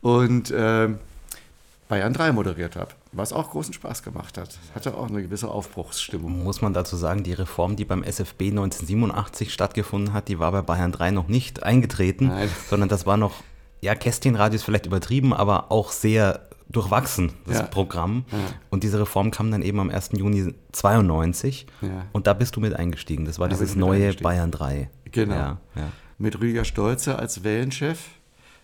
und 0.00 0.50
äh, 0.50 0.88
Bayern 1.88 2.12
3 2.12 2.32
moderiert 2.32 2.74
habe, 2.74 2.90
was 3.12 3.32
auch 3.32 3.50
großen 3.50 3.72
Spaß 3.72 4.02
gemacht 4.02 4.38
hat. 4.38 4.58
Hatte 4.74 4.96
auch 4.96 5.08
eine 5.08 5.22
gewisse 5.22 5.48
Aufbruchsstimmung. 5.48 6.42
Muss 6.42 6.60
man 6.60 6.74
dazu 6.74 6.96
sagen, 6.96 7.22
die 7.22 7.32
Reform, 7.32 7.76
die 7.76 7.84
beim 7.84 8.02
SFB 8.02 8.50
1987 8.50 9.52
stattgefunden 9.52 10.12
hat, 10.12 10.26
die 10.26 10.40
war 10.40 10.50
bei 10.50 10.62
Bayern 10.62 10.90
3 10.90 11.12
noch 11.12 11.28
nicht 11.28 11.62
eingetreten, 11.62 12.28
Nein. 12.28 12.50
sondern 12.68 12.88
das 12.88 13.06
war 13.06 13.16
noch, 13.16 13.44
ja, 13.86 13.94
Kästchenradio 13.94 14.56
ist 14.56 14.64
vielleicht 14.64 14.86
übertrieben, 14.86 15.32
aber 15.32 15.70
auch 15.70 15.92
sehr 15.92 16.48
durchwachsen, 16.68 17.32
das 17.46 17.58
ja. 17.58 17.62
Programm. 17.62 18.24
Ja. 18.32 18.38
Und 18.70 18.82
diese 18.82 18.98
Reform 18.98 19.30
kam 19.30 19.52
dann 19.52 19.62
eben 19.62 19.78
am 19.78 19.90
1. 19.90 20.10
Juni 20.16 20.52
92 20.72 21.66
ja. 21.80 21.88
und 22.12 22.26
da 22.26 22.34
bist 22.34 22.56
du 22.56 22.60
mit 22.60 22.74
eingestiegen. 22.74 23.24
Das 23.24 23.38
war 23.38 23.48
da 23.48 23.54
dieses 23.54 23.76
neue 23.76 24.12
Bayern 24.14 24.50
3. 24.50 24.90
Genau. 25.12 25.58
Mit 26.18 26.40
Rüdiger 26.40 26.64
Stolze 26.64 27.18
als 27.18 27.44
Wellenchef 27.44 27.98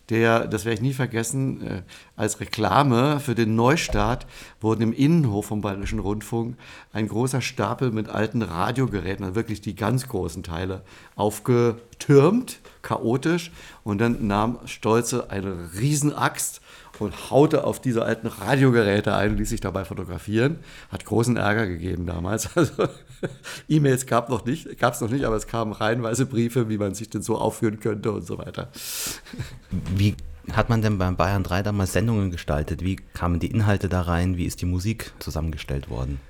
der, 0.08 0.46
das 0.46 0.64
werde 0.64 0.74
ich 0.74 0.82
nie 0.82 0.92
vergessen, 0.92 1.62
äh, 1.62 1.82
als 2.16 2.40
Reklame 2.40 3.20
für 3.20 3.34
den 3.34 3.54
Neustart 3.54 4.26
wurden 4.60 4.82
im 4.82 4.92
Innenhof 4.92 5.46
vom 5.46 5.60
Bayerischen 5.60 6.00
Rundfunk 6.00 6.56
ein 6.92 7.08
großer 7.08 7.40
Stapel 7.40 7.92
mit 7.92 8.08
alten 8.08 8.42
Radiogeräten, 8.42 9.24
also 9.24 9.36
wirklich 9.36 9.60
die 9.60 9.76
ganz 9.76 10.08
großen 10.08 10.42
Teile, 10.42 10.82
aufgetürmt, 11.14 12.60
chaotisch. 12.82 13.50
Und 13.84 14.00
dann 14.00 14.26
nahm 14.26 14.58
Stolze 14.66 15.30
eine 15.30 15.70
Riesenaxt 15.78 16.60
und 16.98 17.30
haute 17.30 17.64
auf 17.64 17.80
diese 17.80 18.04
alten 18.04 18.26
Radiogeräte 18.26 19.14
ein 19.14 19.32
und 19.32 19.38
ließ 19.38 19.48
sich 19.48 19.60
dabei 19.60 19.84
fotografieren. 19.84 20.58
Hat 20.90 21.04
großen 21.04 21.36
Ärger 21.36 21.66
gegeben 21.66 22.06
damals. 22.06 22.50
Also 22.62 22.88
E-Mails 23.68 24.06
gab 24.06 24.28
noch 24.28 24.44
nicht, 24.44 24.78
gab 24.78 24.94
es 24.94 25.00
noch 25.00 25.10
nicht, 25.10 25.24
aber 25.24 25.36
es 25.36 25.46
kamen 25.46 25.72
reihenweise 25.72 26.26
Briefe, 26.26 26.68
wie 26.68 26.78
man 26.78 26.94
sich 26.94 27.08
denn 27.08 27.22
so 27.22 27.38
aufführen 27.38 27.80
könnte 27.80 28.12
und 28.12 28.26
so 28.26 28.38
weiter. 28.38 28.68
Wie 29.70 30.16
hat 30.52 30.68
man 30.68 30.82
denn 30.82 30.98
beim 30.98 31.16
Bayern 31.16 31.42
3 31.42 31.62
damals 31.62 31.92
Sendungen 31.92 32.30
gestaltet? 32.30 32.82
Wie 32.82 32.96
kamen 32.96 33.40
die 33.40 33.50
Inhalte 33.50 33.88
da 33.88 34.02
rein? 34.02 34.36
Wie 34.36 34.44
ist 34.44 34.60
die 34.60 34.66
Musik 34.66 35.12
zusammengestellt 35.18 35.88
worden? 35.88 36.20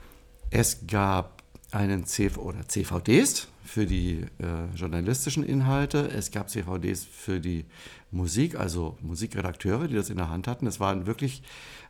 Es 0.51 0.87
gab 0.87 1.43
einen 1.71 2.05
CV 2.05 2.41
oder 2.41 2.69
CVDs 2.69 3.49
für 3.73 3.87
die 3.87 4.27
äh, 4.39 4.77
journalistischen 4.77 5.45
Inhalte. 5.45 6.07
Es 6.15 6.31
gab 6.31 6.51
CVDs 6.51 7.07
für 7.07 7.41
die 7.41 7.65
Musik, 8.11 8.61
also 8.61 8.99
Musikredakteure, 9.01 9.89
die 9.89 9.95
das 9.95 10.11
in 10.11 10.19
der 10.19 10.29
Hand 10.29 10.47
hatten. 10.47 10.67
Es 10.67 10.79
war 10.79 11.07
wirklich 11.07 11.43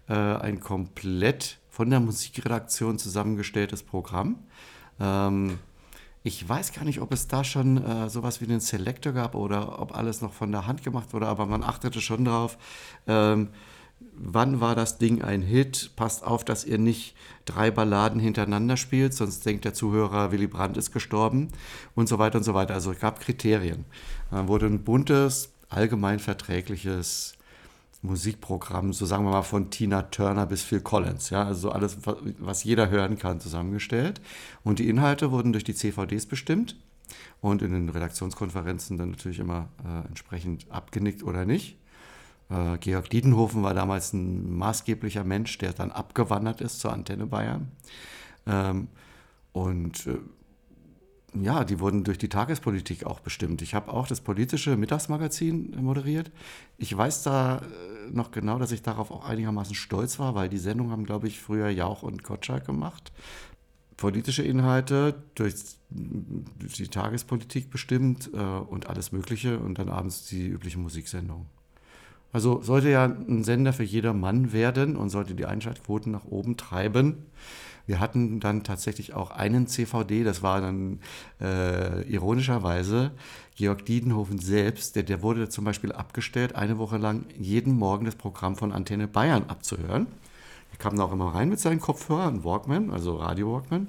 äh, 0.09 0.15
ein 0.15 0.61
komplett 0.61 1.59
von 1.71 1.91
der 1.91 1.99
Musikredaktion 1.99 3.01
zusammengestelltes 3.01 3.83
Programm. 3.83 4.45
Ähm, 5.01 5.59
ich 6.23 6.49
weiß 6.49 6.73
gar 6.73 6.85
nicht, 6.85 7.01
ob 7.01 7.13
es 7.13 7.27
da 7.27 7.43
schon 7.43 7.85
äh, 7.85 8.09
sowas 8.09 8.41
wie 8.41 8.45
einen 8.45 8.61
Selector 8.61 9.13
gab 9.13 9.35
oder 9.35 9.81
ob 9.81 9.97
alles 9.97 10.21
noch 10.21 10.33
von 10.33 10.53
der 10.53 10.69
Hand 10.69 10.85
gemacht 10.85 11.13
wurde, 11.13 11.27
aber 11.27 11.47
man 11.47 11.65
achtete 11.65 12.01
schon 12.01 12.25
drauf. 12.25 12.59
Ähm, 13.09 13.49
wann 14.15 14.61
war 14.61 14.75
das 14.75 14.99
Ding 14.99 15.23
ein 15.23 15.43
Hit? 15.43 15.91
Passt 15.97 16.25
auf, 16.25 16.45
dass 16.45 16.65
ihr 16.65 16.79
nicht 16.79 17.15
drei 17.45 17.71
Balladen 17.71 18.21
hintereinander 18.21 18.77
spielt, 18.77 19.15
sonst 19.15 19.45
denkt 19.45 19.65
der 19.65 19.75
Zuhörer, 19.75 20.33
Willy 20.33 20.47
Brandt 20.47 20.77
ist 20.77 20.93
gestorben 20.93 21.49
und 21.95 22.09
so 22.09 22.19
weiter 22.19 22.39
und 22.39 22.45
so 22.45 22.55
weiter. 22.55 22.75
Also 22.75 22.93
es 22.93 23.01
gab 23.01 23.21
Kriterien. 23.21 23.85
Dann 24.31 24.49
wurde 24.49 24.67
ein 24.67 24.85
buntes, 24.85 25.53
allgemein 25.69 26.19
verträgliches 26.19 27.35
Musikprogramm, 28.03 28.93
so 28.93 29.07
sagen 29.07 29.25
wir 29.25 29.31
mal 29.31 29.43
von 29.43 29.71
Tina 29.71 30.03
Turner 30.03 30.47
bis 30.47 30.63
Phil 30.63 30.81
Collins, 30.81 31.31
ja, 31.31 31.45
also 31.45 31.71
alles, 31.71 31.99
was 32.39 32.65
jeder 32.65 32.91
hören 32.91 33.17
kann, 33.17 33.39
zusammengestellt. 33.39 34.21
Und 34.65 34.81
die 34.81 34.89
Inhalte 34.89 35.31
wurden 35.31 35.53
durch 35.53 35.63
die 35.63 35.75
CVDs 35.75 36.27
bestimmt 36.27 36.77
und 37.41 37.63
in 37.63 37.73
den 37.73 37.89
Redaktionskonferenzen 37.89 38.99
dann 38.99 39.11
natürlich 39.11 39.39
immer 39.39 39.69
äh, 39.85 40.09
entsprechend 40.09 40.67
abgenickt 40.71 41.23
oder 41.23 41.45
nicht. 41.45 41.77
Äh, 42.53 42.79
Georg 42.79 43.09
Diedenhofen 43.11 43.63
war 43.63 43.75
damals 43.75 44.13
ein 44.13 44.57
maßgeblicher 44.57 45.25
Mensch, 45.25 45.57
der 45.59 45.73
dann 45.73 45.91
abgewandert 45.91 46.61
ist 46.61 46.81
zur 46.81 46.93
Antenne 46.93 47.27
Bayern. 47.27 47.73
Ähm, 48.47 48.89
und 49.53 50.07
äh, 50.07 50.19
ja, 51.41 51.65
die 51.65 51.81
wurden 51.81 52.05
durch 52.05 52.19
die 52.19 52.29
Tagespolitik 52.29 53.07
auch 53.07 53.21
bestimmt. 53.21 53.63
Ich 53.63 53.75
habe 53.75 53.91
auch 53.91 54.07
das 54.07 54.21
politische 54.21 54.77
Mittagsmagazin 54.77 55.75
moderiert. 55.83 56.31
Ich 56.77 56.95
weiß 56.95 57.23
da 57.23 57.59
äh, 57.59 58.11
noch 58.11 58.33
genau, 58.33 58.59
dass 58.59 58.73
ich 58.73 58.83
darauf 58.83 59.11
auch 59.11 59.25
einigermaßen 59.25 59.75
stolz 59.75 60.19
war, 60.19 60.35
weil 60.35 60.51
die 60.51 60.59
Sendung 60.59 60.91
haben, 60.91 61.05
glaube 61.05 61.29
ich, 61.29 61.41
früher 61.41 61.71
Jauch 61.71 62.03
und 62.03 62.23
Gottschalk 62.23 62.67
gemacht. 62.67 63.13
Politische 63.97 64.43
Inhalte 64.43 65.23
durch 65.35 65.55
die 65.91 66.89
Tagespolitik 66.89 67.71
bestimmt 67.71 68.31
äh, 68.35 68.37
und 68.37 68.89
alles 68.89 69.13
Mögliche 69.13 69.59
und 69.59 69.79
dann 69.79 69.89
abends 69.89 70.27
die 70.27 70.49
übliche 70.49 70.79
Musiksendung. 70.79 71.47
Also 72.33 72.63
sollte 72.63 72.89
ja 72.89 73.05
ein 73.05 73.45
Sender 73.45 73.73
für 73.73 73.83
jeder 73.83 74.15
Mann 74.15 74.53
werden 74.53 74.97
und 74.97 75.11
sollte 75.11 75.35
die 75.35 75.45
Einschaltquoten 75.45 76.11
nach 76.13 76.25
oben 76.25 76.57
treiben. 76.57 77.27
Wir 77.87 78.01
hatten 78.01 78.41
dann 78.41 78.63
tatsächlich 78.63 79.13
auch 79.13 79.31
einen 79.31 79.67
CVD, 79.67 80.25
das 80.25 80.43
war 80.43 80.61
dann 80.61 81.01
äh, 81.41 82.03
ironischerweise 82.09 83.11
Georg 83.57 83.85
Diedenhofen 83.85 84.39
selbst, 84.39 84.97
der, 84.97 85.03
der 85.03 85.23
wurde 85.23 85.49
zum 85.49 85.65
Beispiel 85.65 85.93
abgestellt, 85.93 86.55
eine 86.55 86.79
Woche 86.79 86.97
lang 86.97 87.27
jeden 87.39 87.75
Morgen 87.75 88.07
das 88.07 88.15
Programm 88.15 88.57
von 88.57 88.73
Antenne 88.73 89.09
Bayern 89.09 89.45
abzuhören. 89.49 90.07
Er 90.71 90.79
kam 90.79 90.97
da 90.97 91.05
auch 91.05 91.13
immer 91.13 91.35
rein 91.35 91.49
mit 91.49 91.61
seinen 91.61 91.81
Kopfhörern, 91.81 92.45
Walkman, 92.45 92.91
also 92.91 93.17
Radio 93.17 93.53
Walkman. 93.53 93.89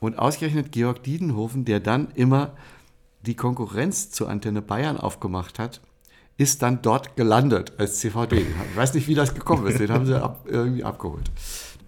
Und 0.00 0.18
ausgerechnet 0.18 0.72
Georg 0.72 1.02
Diedenhofen, 1.02 1.64
der 1.64 1.80
dann 1.80 2.10
immer 2.14 2.56
die 3.22 3.36
Konkurrenz 3.36 4.10
zur 4.10 4.28
Antenne 4.28 4.62
Bayern 4.62 4.96
aufgemacht 4.96 5.58
hat, 5.58 5.80
ist 6.38 6.62
dann 6.62 6.82
dort 6.82 7.16
gelandet 7.16 7.72
als 7.78 7.98
CVD. 7.98 8.44
Ich 8.70 8.76
weiß 8.76 8.94
nicht, 8.94 9.08
wie 9.08 9.14
das 9.14 9.34
gekommen 9.34 9.66
ist. 9.66 9.80
Den 9.80 9.90
haben 9.90 10.06
sie 10.06 10.20
ab, 10.20 10.44
irgendwie 10.46 10.84
abgeholt. 10.84 11.30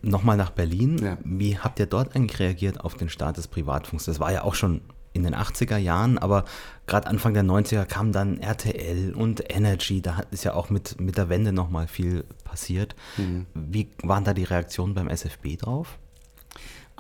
Nochmal 0.01 0.37
nach 0.37 0.51
Berlin. 0.51 0.99
Ja. 0.99 1.19
Wie 1.25 1.59
habt 1.59 1.79
ihr 1.81 1.87
dort 1.87 2.15
eigentlich 2.15 2.39
reagiert 2.39 2.81
auf 2.81 2.95
den 2.95 3.09
Start 3.09 3.37
des 3.37 3.49
Privatfunks? 3.49 4.05
Das 4.07 4.21
war 4.21 4.33
ja 4.33 4.43
auch 4.43 4.55
schon 4.55 4.81
in 5.13 5.25
den 5.25 5.35
80er 5.35 5.77
Jahren, 5.77 6.19
aber 6.19 6.45
gerade 6.87 7.09
Anfang 7.09 7.35
der 7.35 7.43
90er 7.43 7.85
kam 7.85 8.13
dann 8.13 8.39
RTL 8.39 9.15
und 9.15 9.43
Energy. 9.53 10.01
Da 10.01 10.23
ist 10.31 10.45
ja 10.45 10.55
auch 10.55 10.71
mit, 10.71 11.01
mit 11.01 11.19
der 11.19 11.29
Wende 11.29 11.53
nochmal 11.53 11.89
viel 11.89 12.25
passiert. 12.45 12.95
Mhm. 13.17 13.47
Wie 13.55 13.91
waren 14.03 14.25
da 14.25 14.33
die 14.33 14.45
Reaktionen 14.45 14.95
beim 14.95 15.09
SFB 15.09 15.57
drauf? 15.57 15.99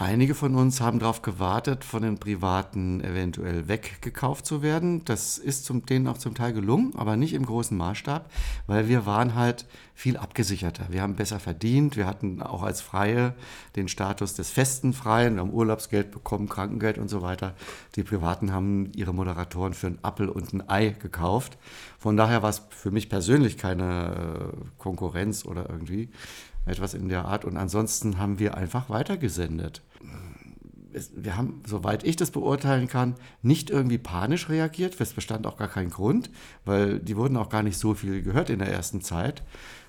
Einige 0.00 0.36
von 0.36 0.54
uns 0.54 0.80
haben 0.80 1.00
darauf 1.00 1.22
gewartet, 1.22 1.84
von 1.84 2.02
den 2.02 2.18
Privaten 2.18 3.00
eventuell 3.00 3.66
weggekauft 3.66 4.46
zu 4.46 4.62
werden. 4.62 5.04
Das 5.04 5.38
ist 5.38 5.64
zum, 5.64 5.84
denen 5.86 6.06
auch 6.06 6.18
zum 6.18 6.36
Teil 6.36 6.52
gelungen, 6.52 6.92
aber 6.96 7.16
nicht 7.16 7.32
im 7.34 7.44
großen 7.44 7.76
Maßstab, 7.76 8.30
weil 8.68 8.86
wir 8.86 9.06
waren 9.06 9.34
halt 9.34 9.66
viel 9.96 10.16
abgesicherter. 10.16 10.86
Wir 10.90 11.02
haben 11.02 11.16
besser 11.16 11.40
verdient. 11.40 11.96
Wir 11.96 12.06
hatten 12.06 12.40
auch 12.42 12.62
als 12.62 12.80
Freie 12.80 13.34
den 13.74 13.88
Status 13.88 14.34
des 14.34 14.50
festen 14.50 14.92
Freien. 14.92 15.34
Wir 15.34 15.40
haben 15.40 15.52
Urlaubsgeld 15.52 16.12
bekommen, 16.12 16.48
Krankengeld 16.48 16.98
und 16.98 17.08
so 17.08 17.20
weiter. 17.20 17.56
Die 17.96 18.04
Privaten 18.04 18.52
haben 18.52 18.92
ihre 18.94 19.12
Moderatoren 19.12 19.74
für 19.74 19.88
einen 19.88 19.98
Appel 20.02 20.28
und 20.28 20.52
ein 20.52 20.68
Ei 20.68 20.90
gekauft. 20.90 21.58
Von 21.98 22.16
daher 22.16 22.44
war 22.44 22.50
es 22.50 22.62
für 22.70 22.92
mich 22.92 23.08
persönlich 23.08 23.58
keine 23.58 24.52
äh, 24.54 24.64
Konkurrenz 24.78 25.44
oder 25.44 25.68
irgendwie 25.68 26.08
etwas 26.66 26.94
in 26.94 27.08
der 27.08 27.24
Art. 27.24 27.44
Und 27.44 27.56
ansonsten 27.56 28.18
haben 28.18 28.38
wir 28.38 28.56
einfach 28.56 28.88
weitergesendet. 28.90 29.82
Wir 31.14 31.36
haben, 31.36 31.62
soweit 31.66 32.02
ich 32.04 32.16
das 32.16 32.30
beurteilen 32.30 32.88
kann, 32.88 33.14
nicht 33.42 33.70
irgendwie 33.70 33.98
panisch 33.98 34.48
reagiert. 34.48 35.00
Es 35.00 35.12
bestand 35.12 35.46
auch 35.46 35.56
gar 35.56 35.68
kein 35.68 35.90
Grund, 35.90 36.30
weil 36.64 36.98
die 36.98 37.16
wurden 37.16 37.36
auch 37.36 37.50
gar 37.50 37.62
nicht 37.62 37.78
so 37.78 37.94
viel 37.94 38.22
gehört 38.22 38.50
in 38.50 38.58
der 38.58 38.72
ersten 38.72 39.00
Zeit. 39.00 39.42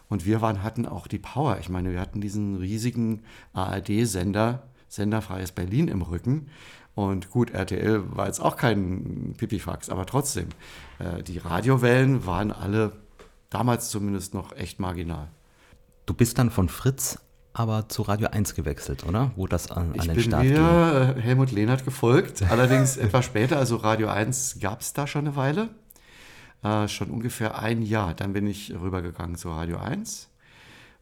Und 0.09 0.25
wir 0.25 0.41
waren, 0.41 0.63
hatten 0.63 0.85
auch 0.85 1.07
die 1.07 1.19
Power. 1.19 1.57
Ich 1.59 1.69
meine, 1.69 1.91
wir 1.91 1.99
hatten 1.99 2.19
diesen 2.19 2.57
riesigen 2.57 3.21
ARD-Sender, 3.53 4.63
Senderfreies 4.87 5.51
Berlin 5.51 5.87
im 5.87 6.01
Rücken. 6.01 6.49
Und 6.95 7.29
gut, 7.29 7.51
RTL 7.51 8.15
war 8.17 8.25
jetzt 8.25 8.41
auch 8.41 8.57
kein 8.57 9.35
Pipifax, 9.37 9.89
aber 9.89 10.05
trotzdem, 10.05 10.49
äh, 10.97 11.23
die 11.23 11.37
Radiowellen 11.37 12.25
waren 12.25 12.51
alle 12.51 12.91
damals 13.49 13.89
zumindest 13.89 14.33
noch 14.33 14.55
echt 14.55 14.79
marginal. 14.79 15.29
Du 16.05 16.13
bist 16.13 16.39
dann 16.39 16.49
von 16.49 16.69
Fritz 16.69 17.19
aber 17.53 17.89
zu 17.89 18.03
Radio 18.03 18.27
1 18.29 18.55
gewechselt, 18.55 19.05
oder? 19.05 19.31
Wo 19.35 19.47
das 19.47 19.71
an, 19.71 19.93
an 19.97 20.07
den 20.07 20.19
Start 20.21 20.43
ging. 20.43 20.51
Ich 20.51 20.57
bin 20.57 20.63
mir 20.63 21.15
Helmut 21.19 21.51
Lehnert 21.51 21.83
gefolgt, 21.83 22.43
allerdings 22.49 22.97
etwas 22.97 23.25
später. 23.25 23.57
Also 23.57 23.77
Radio 23.77 24.07
1 24.09 24.57
gab 24.59 24.81
es 24.81 24.93
da 24.93 25.07
schon 25.07 25.27
eine 25.27 25.35
Weile, 25.35 25.69
äh, 26.63 26.87
schon 26.87 27.09
ungefähr 27.09 27.59
ein 27.59 27.81
Jahr. 27.81 28.13
Dann 28.13 28.33
bin 28.33 28.47
ich 28.47 28.71
rübergegangen 28.71 29.35
zu 29.35 29.49
Radio 29.49 29.77
1, 29.77 30.29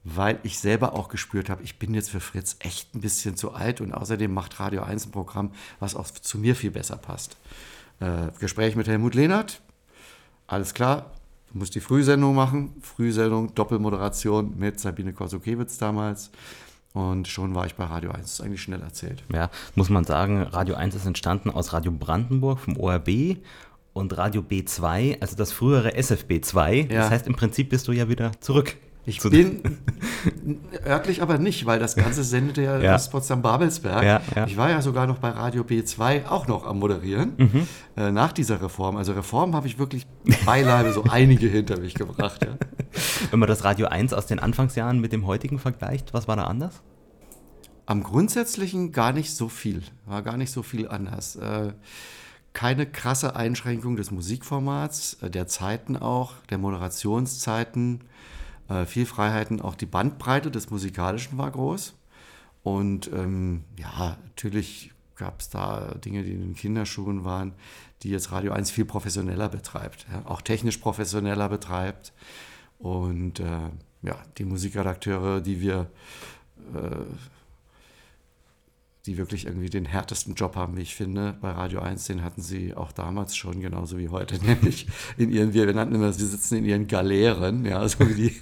weil 0.03 0.39
ich 0.43 0.59
selber 0.59 0.93
auch 0.93 1.09
gespürt 1.09 1.49
habe, 1.49 1.63
ich 1.63 1.79
bin 1.79 1.93
jetzt 1.93 2.09
für 2.09 2.21
Fritz 2.21 2.55
echt 2.59 2.95
ein 2.95 3.01
bisschen 3.01 3.35
zu 3.35 3.53
alt 3.53 3.81
und 3.81 3.93
außerdem 3.93 4.33
macht 4.33 4.59
Radio 4.59 4.83
1 4.83 5.07
ein 5.07 5.11
Programm, 5.11 5.51
was 5.79 5.95
auch 5.95 6.07
zu 6.07 6.37
mir 6.37 6.55
viel 6.55 6.71
besser 6.71 6.97
passt. 6.97 7.37
Äh, 7.99 8.27
Gespräch 8.39 8.75
mit 8.75 8.87
Helmut 8.87 9.15
Lehnert, 9.15 9.61
alles 10.47 10.73
klar, 10.73 11.11
Du 11.51 11.59
musst 11.59 11.75
die 11.75 11.79
Frühsendung 11.79 12.35
machen. 12.35 12.73
Frühsendung, 12.81 13.53
Doppelmoderation 13.55 14.57
mit 14.57 14.79
Sabine 14.79 15.13
Korsukiewicz 15.13 15.77
damals. 15.77 16.31
Und 16.93 17.27
schon 17.27 17.53
war 17.53 17.65
ich 17.65 17.75
bei 17.75 17.85
Radio 17.85 18.11
1. 18.11 18.21
Das 18.21 18.33
ist 18.33 18.41
eigentlich 18.41 18.61
schnell 18.61 18.81
erzählt. 18.81 19.23
Ja, 19.33 19.49
muss 19.75 19.89
man 19.89 20.03
sagen, 20.03 20.41
Radio 20.41 20.75
1 20.75 20.95
ist 20.95 21.05
entstanden 21.05 21.49
aus 21.49 21.73
Radio 21.73 21.91
Brandenburg 21.91 22.59
vom 22.59 22.77
ORB 22.77 23.37
und 23.93 24.17
Radio 24.17 24.41
B2, 24.41 25.21
also 25.21 25.35
das 25.35 25.51
frühere 25.51 25.95
SFB 25.95 26.41
2. 26.41 26.75
Ja. 26.75 26.85
Das 26.85 27.09
heißt, 27.09 27.27
im 27.27 27.35
Prinzip 27.35 27.69
bist 27.69 27.87
du 27.87 27.91
ja 27.91 28.09
wieder 28.09 28.31
zurück 28.39 28.75
ich 29.07 29.21
bin 29.21 29.61
örtlich 30.85 31.21
aber 31.21 31.37
nicht, 31.37 31.65
weil 31.65 31.79
das 31.79 31.95
Ganze 31.95 32.25
sendete 32.25 32.61
ja, 32.61 32.77
ja. 32.77 32.95
aus 32.95 33.09
Potsdam-Babelsberg. 33.09 34.03
Ja, 34.03 34.21
ja. 34.35 34.45
Ich 34.45 34.57
war 34.57 34.69
ja 34.69 34.81
sogar 34.81 35.07
noch 35.07 35.19
bei 35.19 35.29
Radio 35.29 35.63
B2 35.63 36.27
auch 36.27 36.47
noch 36.47 36.65
am 36.65 36.79
Moderieren 36.79 37.31
mhm. 37.37 37.67
äh, 37.95 38.11
nach 38.11 38.33
dieser 38.33 38.61
Reform. 38.61 38.97
Also 38.97 39.13
Reform 39.13 39.55
habe 39.55 39.65
ich 39.65 39.79
wirklich 39.79 40.05
beileibe 40.45 40.91
so 40.91 41.05
einige 41.09 41.47
hinter 41.47 41.79
mich 41.79 41.93
gebracht. 41.93 42.45
Ja. 42.45 42.57
Wenn 43.31 43.39
man 43.39 43.47
das 43.47 43.63
Radio 43.63 43.87
1 43.87 44.11
aus 44.11 44.25
den 44.25 44.39
Anfangsjahren 44.39 44.99
mit 44.99 45.13
dem 45.13 45.25
heutigen 45.25 45.57
vergleicht, 45.57 46.13
was 46.13 46.27
war 46.27 46.35
da 46.35 46.43
anders? 46.43 46.81
Am 47.85 48.03
Grundsätzlichen 48.03 48.91
gar 48.91 49.13
nicht 49.13 49.33
so 49.33 49.47
viel. 49.47 49.83
War 50.05 50.21
gar 50.21 50.35
nicht 50.35 50.51
so 50.51 50.63
viel 50.63 50.89
anders. 50.89 51.37
Äh, 51.37 51.71
keine 52.51 52.85
krasse 52.85 53.37
Einschränkung 53.37 53.95
des 53.95 54.11
Musikformats, 54.11 55.17
äh, 55.21 55.29
der 55.29 55.47
Zeiten 55.47 55.95
auch, 55.95 56.33
der 56.49 56.57
Moderationszeiten 56.57 58.01
äh, 58.69 58.85
viel 58.85 59.05
Freiheiten. 59.05 59.61
Auch 59.61 59.75
die 59.75 59.85
Bandbreite 59.85 60.51
des 60.51 60.69
Musikalischen 60.69 61.37
war 61.37 61.51
groß. 61.51 61.93
Und 62.63 63.11
ähm, 63.13 63.63
ja, 63.77 64.17
natürlich 64.25 64.91
gab 65.15 65.39
es 65.39 65.49
da 65.49 65.95
Dinge, 66.03 66.23
die 66.23 66.33
in 66.33 66.41
den 66.41 66.55
Kinderschuhen 66.55 67.23
waren, 67.23 67.53
die 68.03 68.09
jetzt 68.09 68.31
Radio 68.31 68.51
1 68.51 68.71
viel 68.71 68.85
professioneller 68.85 69.49
betreibt, 69.49 70.05
ja, 70.11 70.21
auch 70.25 70.41
technisch 70.41 70.77
professioneller 70.77 71.49
betreibt. 71.49 72.13
Und 72.77 73.39
äh, 73.39 73.69
ja, 74.03 74.15
die 74.37 74.45
Musikredakteure, 74.45 75.41
die 75.41 75.61
wir 75.61 75.89
äh, 76.73 77.05
die 79.07 79.17
wirklich 79.17 79.45
irgendwie 79.45 79.69
den 79.69 79.85
härtesten 79.85 80.35
Job 80.35 80.55
haben, 80.55 80.75
wie 80.75 80.81
ich 80.81 80.93
finde. 80.93 81.35
Bei 81.41 81.51
Radio 81.51 81.79
1, 81.79 82.05
den 82.05 82.23
hatten 82.23 82.41
sie 82.41 82.73
auch 82.75 82.91
damals 82.91 83.35
schon, 83.35 83.61
genauso 83.61 83.97
wie 83.97 84.09
heute, 84.09 84.35
nämlich 84.45 84.87
in 85.17 85.31
ihren, 85.31 85.53
wir 85.53 85.73
nannten 85.73 85.95
immer, 85.95 86.11
sie 86.11 86.27
sitzen 86.27 86.57
in 86.57 86.65
ihren 86.65 86.87
Galeeren, 86.87 87.65
ja, 87.65 87.87
so 87.87 88.07
wie 88.07 88.13
die, 88.13 88.41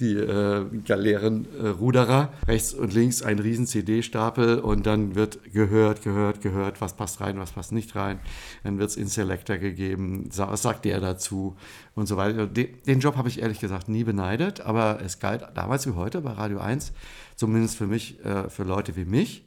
die 0.00 0.14
äh, 0.14 0.66
Galeerenruderer. 0.84 2.32
Äh, 2.42 2.50
Rechts 2.50 2.74
und 2.74 2.92
links 2.92 3.22
ein 3.22 3.38
riesen 3.38 3.66
CD-Stapel 3.66 4.58
und 4.58 4.86
dann 4.86 5.14
wird 5.14 5.52
gehört, 5.52 6.02
gehört, 6.02 6.42
gehört, 6.42 6.80
was 6.80 6.96
passt 6.96 7.20
rein, 7.20 7.38
was 7.38 7.52
passt 7.52 7.72
nicht 7.72 7.94
rein. 7.94 8.18
Dann 8.64 8.78
wird 8.78 8.90
es 8.90 8.96
in 8.96 9.06
Selector 9.06 9.56
gegeben, 9.56 10.28
was 10.34 10.62
sagt 10.62 10.84
der 10.84 11.00
dazu 11.00 11.56
und 11.94 12.06
so 12.06 12.16
weiter. 12.16 12.46
Den 12.46 13.00
Job 13.00 13.16
habe 13.16 13.28
ich 13.28 13.40
ehrlich 13.40 13.60
gesagt 13.60 13.88
nie 13.88 14.02
beneidet, 14.02 14.60
aber 14.60 15.00
es 15.00 15.20
galt 15.20 15.44
damals 15.54 15.86
wie 15.86 15.92
heute 15.92 16.20
bei 16.22 16.32
Radio 16.32 16.58
1, 16.58 16.92
zumindest 17.36 17.76
für 17.76 17.86
mich, 17.86 18.24
äh, 18.24 18.48
für 18.48 18.64
Leute 18.64 18.96
wie 18.96 19.04
mich, 19.04 19.44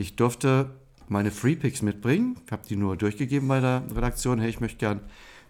ich 0.00 0.16
durfte 0.16 0.70
meine 1.08 1.30
Freepicks 1.30 1.82
mitbringen, 1.82 2.36
Ich 2.46 2.52
habe 2.52 2.62
die 2.66 2.76
nur 2.76 2.96
durchgegeben 2.96 3.48
bei 3.48 3.60
der 3.60 3.82
Redaktion, 3.94 4.38
hey, 4.38 4.48
ich 4.48 4.60
möchte 4.60 4.78
gern 4.78 5.00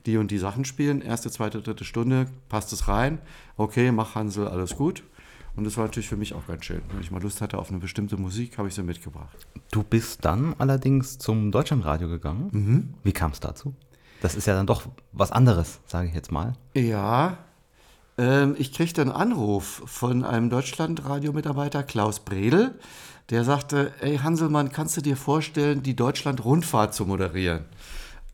die 0.06 0.16
und 0.16 0.30
die 0.30 0.38
Sachen 0.38 0.64
spielen, 0.64 1.02
erste, 1.02 1.30
zweite, 1.30 1.62
dritte 1.62 1.84
Stunde, 1.84 2.26
passt 2.48 2.72
es 2.72 2.88
rein, 2.88 3.18
okay, 3.56 3.92
mach 3.92 4.16
Hansel, 4.16 4.48
alles 4.48 4.76
gut. 4.76 5.04
Und 5.54 5.64
das 5.64 5.76
war 5.76 5.84
natürlich 5.84 6.08
für 6.08 6.16
mich 6.16 6.34
auch 6.34 6.46
ganz 6.46 6.64
schön. 6.64 6.80
Wenn 6.90 7.00
ich 7.00 7.10
mal 7.10 7.22
Lust 7.22 7.40
hatte 7.40 7.58
auf 7.58 7.70
eine 7.70 7.78
bestimmte 7.78 8.16
Musik, 8.16 8.58
habe 8.58 8.68
ich 8.68 8.74
sie 8.74 8.82
mitgebracht. 8.82 9.46
Du 9.70 9.84
bist 9.84 10.24
dann 10.24 10.54
allerdings 10.58 11.18
zum 11.18 11.52
Deutschlandradio 11.52 12.08
gegangen. 12.08 12.48
Mhm. 12.50 12.94
Wie 13.04 13.12
kam 13.12 13.30
es 13.30 13.40
dazu? 13.40 13.74
Das 14.22 14.34
ist 14.34 14.46
ja 14.46 14.54
dann 14.54 14.66
doch 14.66 14.82
was 15.12 15.30
anderes, 15.30 15.80
sage 15.86 16.08
ich 16.08 16.14
jetzt 16.14 16.32
mal. 16.32 16.54
Ja, 16.74 17.38
ähm, 18.20 18.54
ich 18.56 18.72
kriegte 18.72 19.00
einen 19.00 19.10
Anruf 19.10 19.82
von 19.86 20.24
einem 20.24 20.50
Deutschlandradio-Mitarbeiter, 20.50 21.82
Klaus 21.82 22.20
Bredel 22.20 22.74
der 23.30 23.44
sagte, 23.44 23.92
ey 24.00 24.18
Hanselmann, 24.18 24.72
kannst 24.72 24.96
du 24.96 25.00
dir 25.00 25.16
vorstellen, 25.16 25.82
die 25.82 25.94
Deutschland-Rundfahrt 25.94 26.94
zu 26.94 27.06
moderieren? 27.06 27.64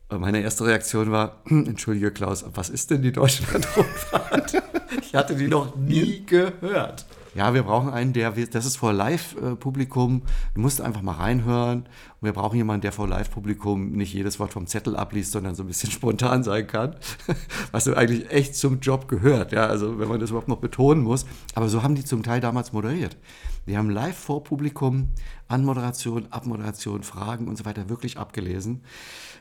Meine 0.09 0.41
erste 0.41 0.65
Reaktion 0.65 1.11
war, 1.11 1.37
entschuldige 1.45 2.11
Klaus, 2.11 2.45
was 2.53 2.69
ist 2.69 2.89
denn 2.89 3.03
die 3.03 3.11
Deutschland-Rundfahrt? 3.11 4.63
ich 5.01 5.13
hatte 5.13 5.35
die 5.35 5.47
noch 5.47 5.75
nie 5.75 6.25
gehört. 6.25 7.05
Ja, 7.37 7.53
wir 7.53 7.61
brauchen 7.61 7.91
einen, 7.91 8.13
der, 8.13 8.31
das 8.31 8.65
ist 8.65 8.77
vor 8.77 8.93
Live-Publikum, 8.93 10.23
du 10.55 10.59
musst 10.59 10.81
einfach 10.81 11.03
mal 11.03 11.11
reinhören. 11.11 11.81
Und 11.81 12.25
wir 12.25 12.33
brauchen 12.33 12.55
jemanden, 12.55 12.81
der 12.81 12.91
vor 12.91 13.07
Live-Publikum 13.07 13.91
nicht 13.91 14.11
jedes 14.11 14.39
Wort 14.39 14.51
vom 14.51 14.65
Zettel 14.65 14.95
abliest, 14.95 15.33
sondern 15.33 15.53
so 15.53 15.61
ein 15.61 15.67
bisschen 15.67 15.91
spontan 15.91 16.41
sein 16.41 16.65
kann. 16.65 16.95
Was 17.71 17.83
so 17.83 17.93
eigentlich 17.93 18.31
echt 18.31 18.55
zum 18.55 18.79
Job 18.79 19.07
gehört, 19.07 19.51
ja, 19.51 19.67
also 19.67 19.99
wenn 19.99 20.07
man 20.07 20.19
das 20.19 20.31
überhaupt 20.31 20.47
noch 20.47 20.57
betonen 20.57 21.03
muss. 21.03 21.27
Aber 21.53 21.69
so 21.69 21.83
haben 21.83 21.93
die 21.93 22.03
zum 22.03 22.23
Teil 22.23 22.41
damals 22.41 22.73
moderiert. 22.73 23.15
Wir 23.67 23.77
haben 23.77 23.91
live 23.91 24.17
vor 24.17 24.43
Publikum 24.43 25.09
Anmoderation, 25.47 26.25
Abmoderation, 26.31 27.03
Fragen 27.03 27.47
und 27.47 27.55
so 27.55 27.65
weiter 27.65 27.87
wirklich 27.87 28.17
abgelesen. 28.17 28.81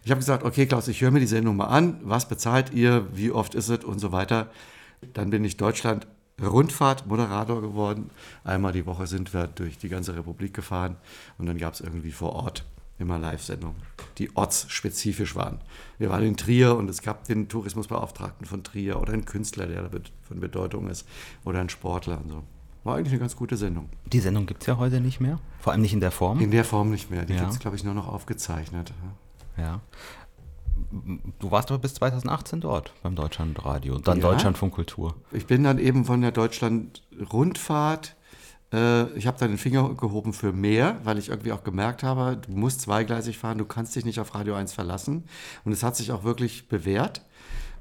Ich 0.04 0.10
habe 0.10 0.18
gesagt, 0.18 0.44
okay, 0.44 0.66
Klaus, 0.66 0.86
ich 0.88 1.00
höre 1.00 1.12
mir 1.12 1.20
die 1.20 1.26
Sendung 1.26 1.56
mal 1.56 1.68
an. 1.68 1.98
Was 2.02 2.28
bezahlt 2.28 2.74
ihr? 2.74 3.08
Wie 3.14 3.30
oft 3.30 3.54
ist 3.54 3.70
es? 3.70 3.84
Und 3.86 4.00
so 4.00 4.12
weiter. 4.12 4.50
Dann 5.14 5.30
bin 5.30 5.44
ich 5.44 5.56
Deutschland 5.56 6.06
Rundfahrt-Moderator 6.42 7.62
geworden. 7.62 8.10
Einmal 8.44 8.72
die 8.72 8.86
Woche 8.86 9.06
sind 9.06 9.32
wir 9.32 9.46
durch 9.46 9.78
die 9.78 9.88
ganze 9.88 10.14
Republik 10.14 10.54
gefahren 10.54 10.96
und 11.38 11.46
dann 11.46 11.58
gab 11.58 11.74
es 11.74 11.80
irgendwie 11.80 12.12
vor 12.12 12.32
Ort 12.34 12.64
immer 12.98 13.18
Live-Sendungen, 13.18 13.76
die 14.18 14.34
ortsspezifisch 14.36 15.34
waren. 15.34 15.60
Wir 15.98 16.10
waren 16.10 16.24
in 16.24 16.36
Trier 16.36 16.76
und 16.76 16.88
es 16.88 17.02
gab 17.02 17.24
den 17.24 17.48
Tourismusbeauftragten 17.48 18.46
von 18.46 18.64
Trier 18.64 19.00
oder 19.00 19.12
einen 19.12 19.24
Künstler, 19.24 19.66
der 19.66 19.90
von 20.22 20.40
Bedeutung 20.40 20.88
ist, 20.88 21.06
oder 21.44 21.60
einen 21.60 21.68
Sportler 21.68 22.20
und 22.22 22.30
so. 22.30 22.42
War 22.84 22.96
eigentlich 22.96 23.12
eine 23.12 23.20
ganz 23.20 23.36
gute 23.36 23.56
Sendung. 23.56 23.88
Die 24.06 24.20
Sendung 24.20 24.46
gibt 24.46 24.62
es 24.62 24.68
ja 24.68 24.76
heute 24.78 25.00
nicht 25.00 25.20
mehr. 25.20 25.40
Vor 25.58 25.72
allem 25.72 25.82
nicht 25.82 25.92
in 25.92 26.00
der 26.00 26.12
Form. 26.12 26.40
In 26.40 26.52
der 26.52 26.64
Form 26.64 26.90
nicht 26.90 27.10
mehr. 27.10 27.24
Die 27.24 27.34
ja. 27.34 27.40
gibt 27.40 27.52
es, 27.52 27.58
glaube 27.58 27.76
ich, 27.76 27.82
nur 27.82 27.94
noch 27.94 28.06
aufgezeichnet. 28.06 28.92
Ja. 29.56 29.80
Du 31.38 31.50
warst 31.50 31.70
aber 31.70 31.80
bis 31.80 31.94
2018 31.94 32.60
dort 32.60 32.92
beim 33.02 33.16
Deutschlandradio 33.16 33.96
und 33.96 34.06
dann 34.06 34.20
ja. 34.20 34.30
Deutschlandfunk 34.30 34.74
Kultur. 34.74 35.14
Ich 35.32 35.46
bin 35.46 35.64
dann 35.64 35.78
eben 35.78 36.04
von 36.04 36.20
der 36.20 36.32
Deutschland-Rundfahrt. 36.32 38.14
Äh, 38.72 39.10
ich 39.16 39.26
habe 39.26 39.38
dann 39.38 39.50
den 39.50 39.58
Finger 39.58 39.94
gehoben 39.94 40.32
für 40.32 40.52
mehr, 40.52 40.98
weil 41.04 41.18
ich 41.18 41.28
irgendwie 41.28 41.52
auch 41.52 41.64
gemerkt 41.64 42.02
habe, 42.02 42.36
du 42.36 42.52
musst 42.52 42.82
zweigleisig 42.82 43.38
fahren, 43.38 43.58
du 43.58 43.64
kannst 43.64 43.96
dich 43.96 44.04
nicht 44.04 44.20
auf 44.20 44.34
Radio 44.34 44.54
1 44.54 44.72
verlassen. 44.72 45.24
Und 45.64 45.72
es 45.72 45.82
hat 45.82 45.96
sich 45.96 46.12
auch 46.12 46.24
wirklich 46.24 46.68
bewährt. 46.68 47.22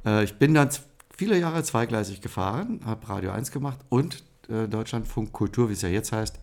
Äh, 0.06 0.24
ich 0.24 0.38
bin 0.38 0.54
dann 0.54 0.70
viele 1.16 1.38
Jahre 1.38 1.64
zweigleisig 1.64 2.22
gefahren, 2.22 2.82
habe 2.86 3.08
Radio 3.10 3.32
1 3.32 3.52
gemacht 3.52 3.80
und 3.90 4.24
äh, 4.50 4.68
Deutschlandfunk 4.68 5.32
Kultur, 5.32 5.70
wie 5.70 5.74
es 5.74 5.82
ja 5.82 5.90
jetzt 5.90 6.12
heißt, 6.12 6.40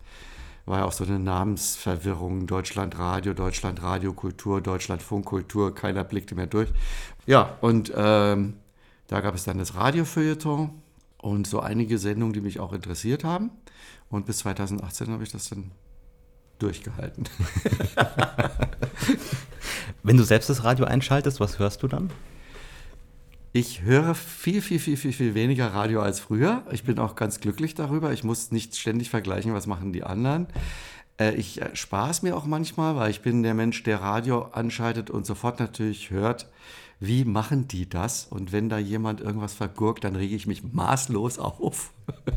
war 0.65 0.79
ja 0.79 0.85
auch 0.85 0.91
so 0.91 1.03
eine 1.03 1.19
Namensverwirrung. 1.19 2.47
Deutschland 2.47 2.97
Radio, 2.97 3.33
Deutschland 3.33 3.81
Radio 3.81 4.13
Kultur, 4.13 4.61
Deutschland 4.61 5.01
Funkkultur, 5.01 5.75
keiner 5.75 6.03
blickte 6.03 6.35
mehr 6.35 6.47
durch. 6.47 6.69
Ja, 7.25 7.57
und 7.61 7.91
ähm, 7.95 8.55
da 9.07 9.21
gab 9.21 9.35
es 9.35 9.43
dann 9.43 9.57
das 9.57 9.75
Radiofeuilleton 9.75 10.69
und 11.17 11.47
so 11.47 11.59
einige 11.59 11.97
Sendungen, 11.97 12.33
die 12.33 12.41
mich 12.41 12.59
auch 12.59 12.73
interessiert 12.73 13.23
haben. 13.23 13.51
Und 14.09 14.25
bis 14.25 14.39
2018 14.39 15.09
habe 15.09 15.23
ich 15.23 15.31
das 15.31 15.49
dann 15.49 15.71
durchgehalten. 16.59 17.25
Wenn 20.03 20.17
du 20.17 20.23
selbst 20.23 20.49
das 20.49 20.63
Radio 20.63 20.85
einschaltest, 20.85 21.39
was 21.39 21.59
hörst 21.59 21.83
du 21.83 21.87
dann? 21.87 22.09
Ich 23.55 23.83
höre 23.83 24.15
viel, 24.15 24.63
viel, 24.63 24.79
viel, 24.79 24.97
viel, 24.97 25.13
viel 25.13 25.35
weniger 25.35 25.67
Radio 25.67 26.01
als 26.01 26.19
früher. 26.19 26.63
Ich 26.71 26.85
bin 26.85 26.97
auch 26.97 27.13
ganz 27.15 27.39
glücklich 27.39 27.75
darüber. 27.75 28.11
Ich 28.11 28.23
muss 28.23 28.49
nicht 28.49 28.75
ständig 28.75 29.11
vergleichen, 29.11 29.53
was 29.53 29.67
machen 29.67 29.93
die 29.93 30.03
anderen. 30.03 30.47
Äh, 31.19 31.35
ich 31.35 31.61
äh, 31.61 31.69
spaß 31.75 32.23
mir 32.23 32.35
auch 32.35 32.45
manchmal, 32.45 32.95
weil 32.95 33.11
ich 33.11 33.21
bin 33.21 33.43
der 33.43 33.53
Mensch, 33.53 33.83
der 33.83 34.01
Radio 34.01 34.41
anschaltet 34.53 35.11
und 35.11 35.27
sofort 35.27 35.59
natürlich 35.59 36.09
hört, 36.09 36.49
wie 36.99 37.25
machen 37.25 37.67
die 37.67 37.87
das? 37.87 38.25
Und 38.25 38.51
wenn 38.51 38.69
da 38.69 38.79
jemand 38.79 39.21
irgendwas 39.21 39.53
vergurkt, 39.53 40.03
dann 40.03 40.15
rege 40.15 40.35
ich 40.35 40.47
mich 40.47 40.63
maßlos 40.63 41.37
auf. 41.37 41.93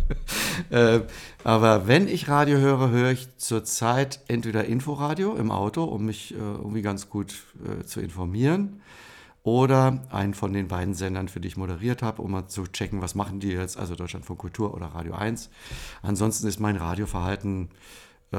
äh, 0.68 1.00
aber 1.44 1.88
wenn 1.88 2.08
ich 2.08 2.28
Radio 2.28 2.58
höre, 2.58 2.90
höre 2.90 3.12
ich 3.12 3.34
zurzeit 3.38 4.20
entweder 4.28 4.66
Inforadio 4.66 5.34
im 5.34 5.50
Auto, 5.50 5.84
um 5.84 6.04
mich 6.04 6.34
irgendwie 6.34 6.82
ganz 6.82 7.08
gut 7.08 7.32
zu 7.86 8.00
informieren, 8.00 8.82
oder 9.46 10.00
einen 10.10 10.34
von 10.34 10.52
den 10.52 10.66
beiden 10.66 10.92
Sendern, 10.92 11.28
für 11.28 11.38
die 11.38 11.46
ich 11.46 11.56
moderiert 11.56 12.02
habe, 12.02 12.20
um 12.20 12.32
mal 12.32 12.48
zu 12.48 12.66
checken, 12.66 13.00
was 13.00 13.14
machen 13.14 13.38
die 13.38 13.52
jetzt, 13.52 13.78
also 13.78 13.94
Deutschlandfunk 13.94 14.40
Kultur 14.40 14.74
oder 14.74 14.86
Radio 14.86 15.14
1. 15.14 15.50
Ansonsten 16.02 16.48
ist 16.48 16.58
mein 16.58 16.74
Radioverhalten 16.74 17.68
äh, 18.32 18.38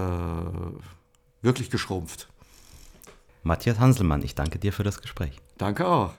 wirklich 1.42 1.70
geschrumpft. 1.70 2.28
Matthias 3.42 3.80
Hanselmann, 3.80 4.22
ich 4.22 4.36
danke 4.36 4.60
dir 4.60 4.74
für 4.74 4.84
das 4.84 5.02
Gespräch. 5.02 5.40
Danke 5.58 5.88
auch. 5.88 6.14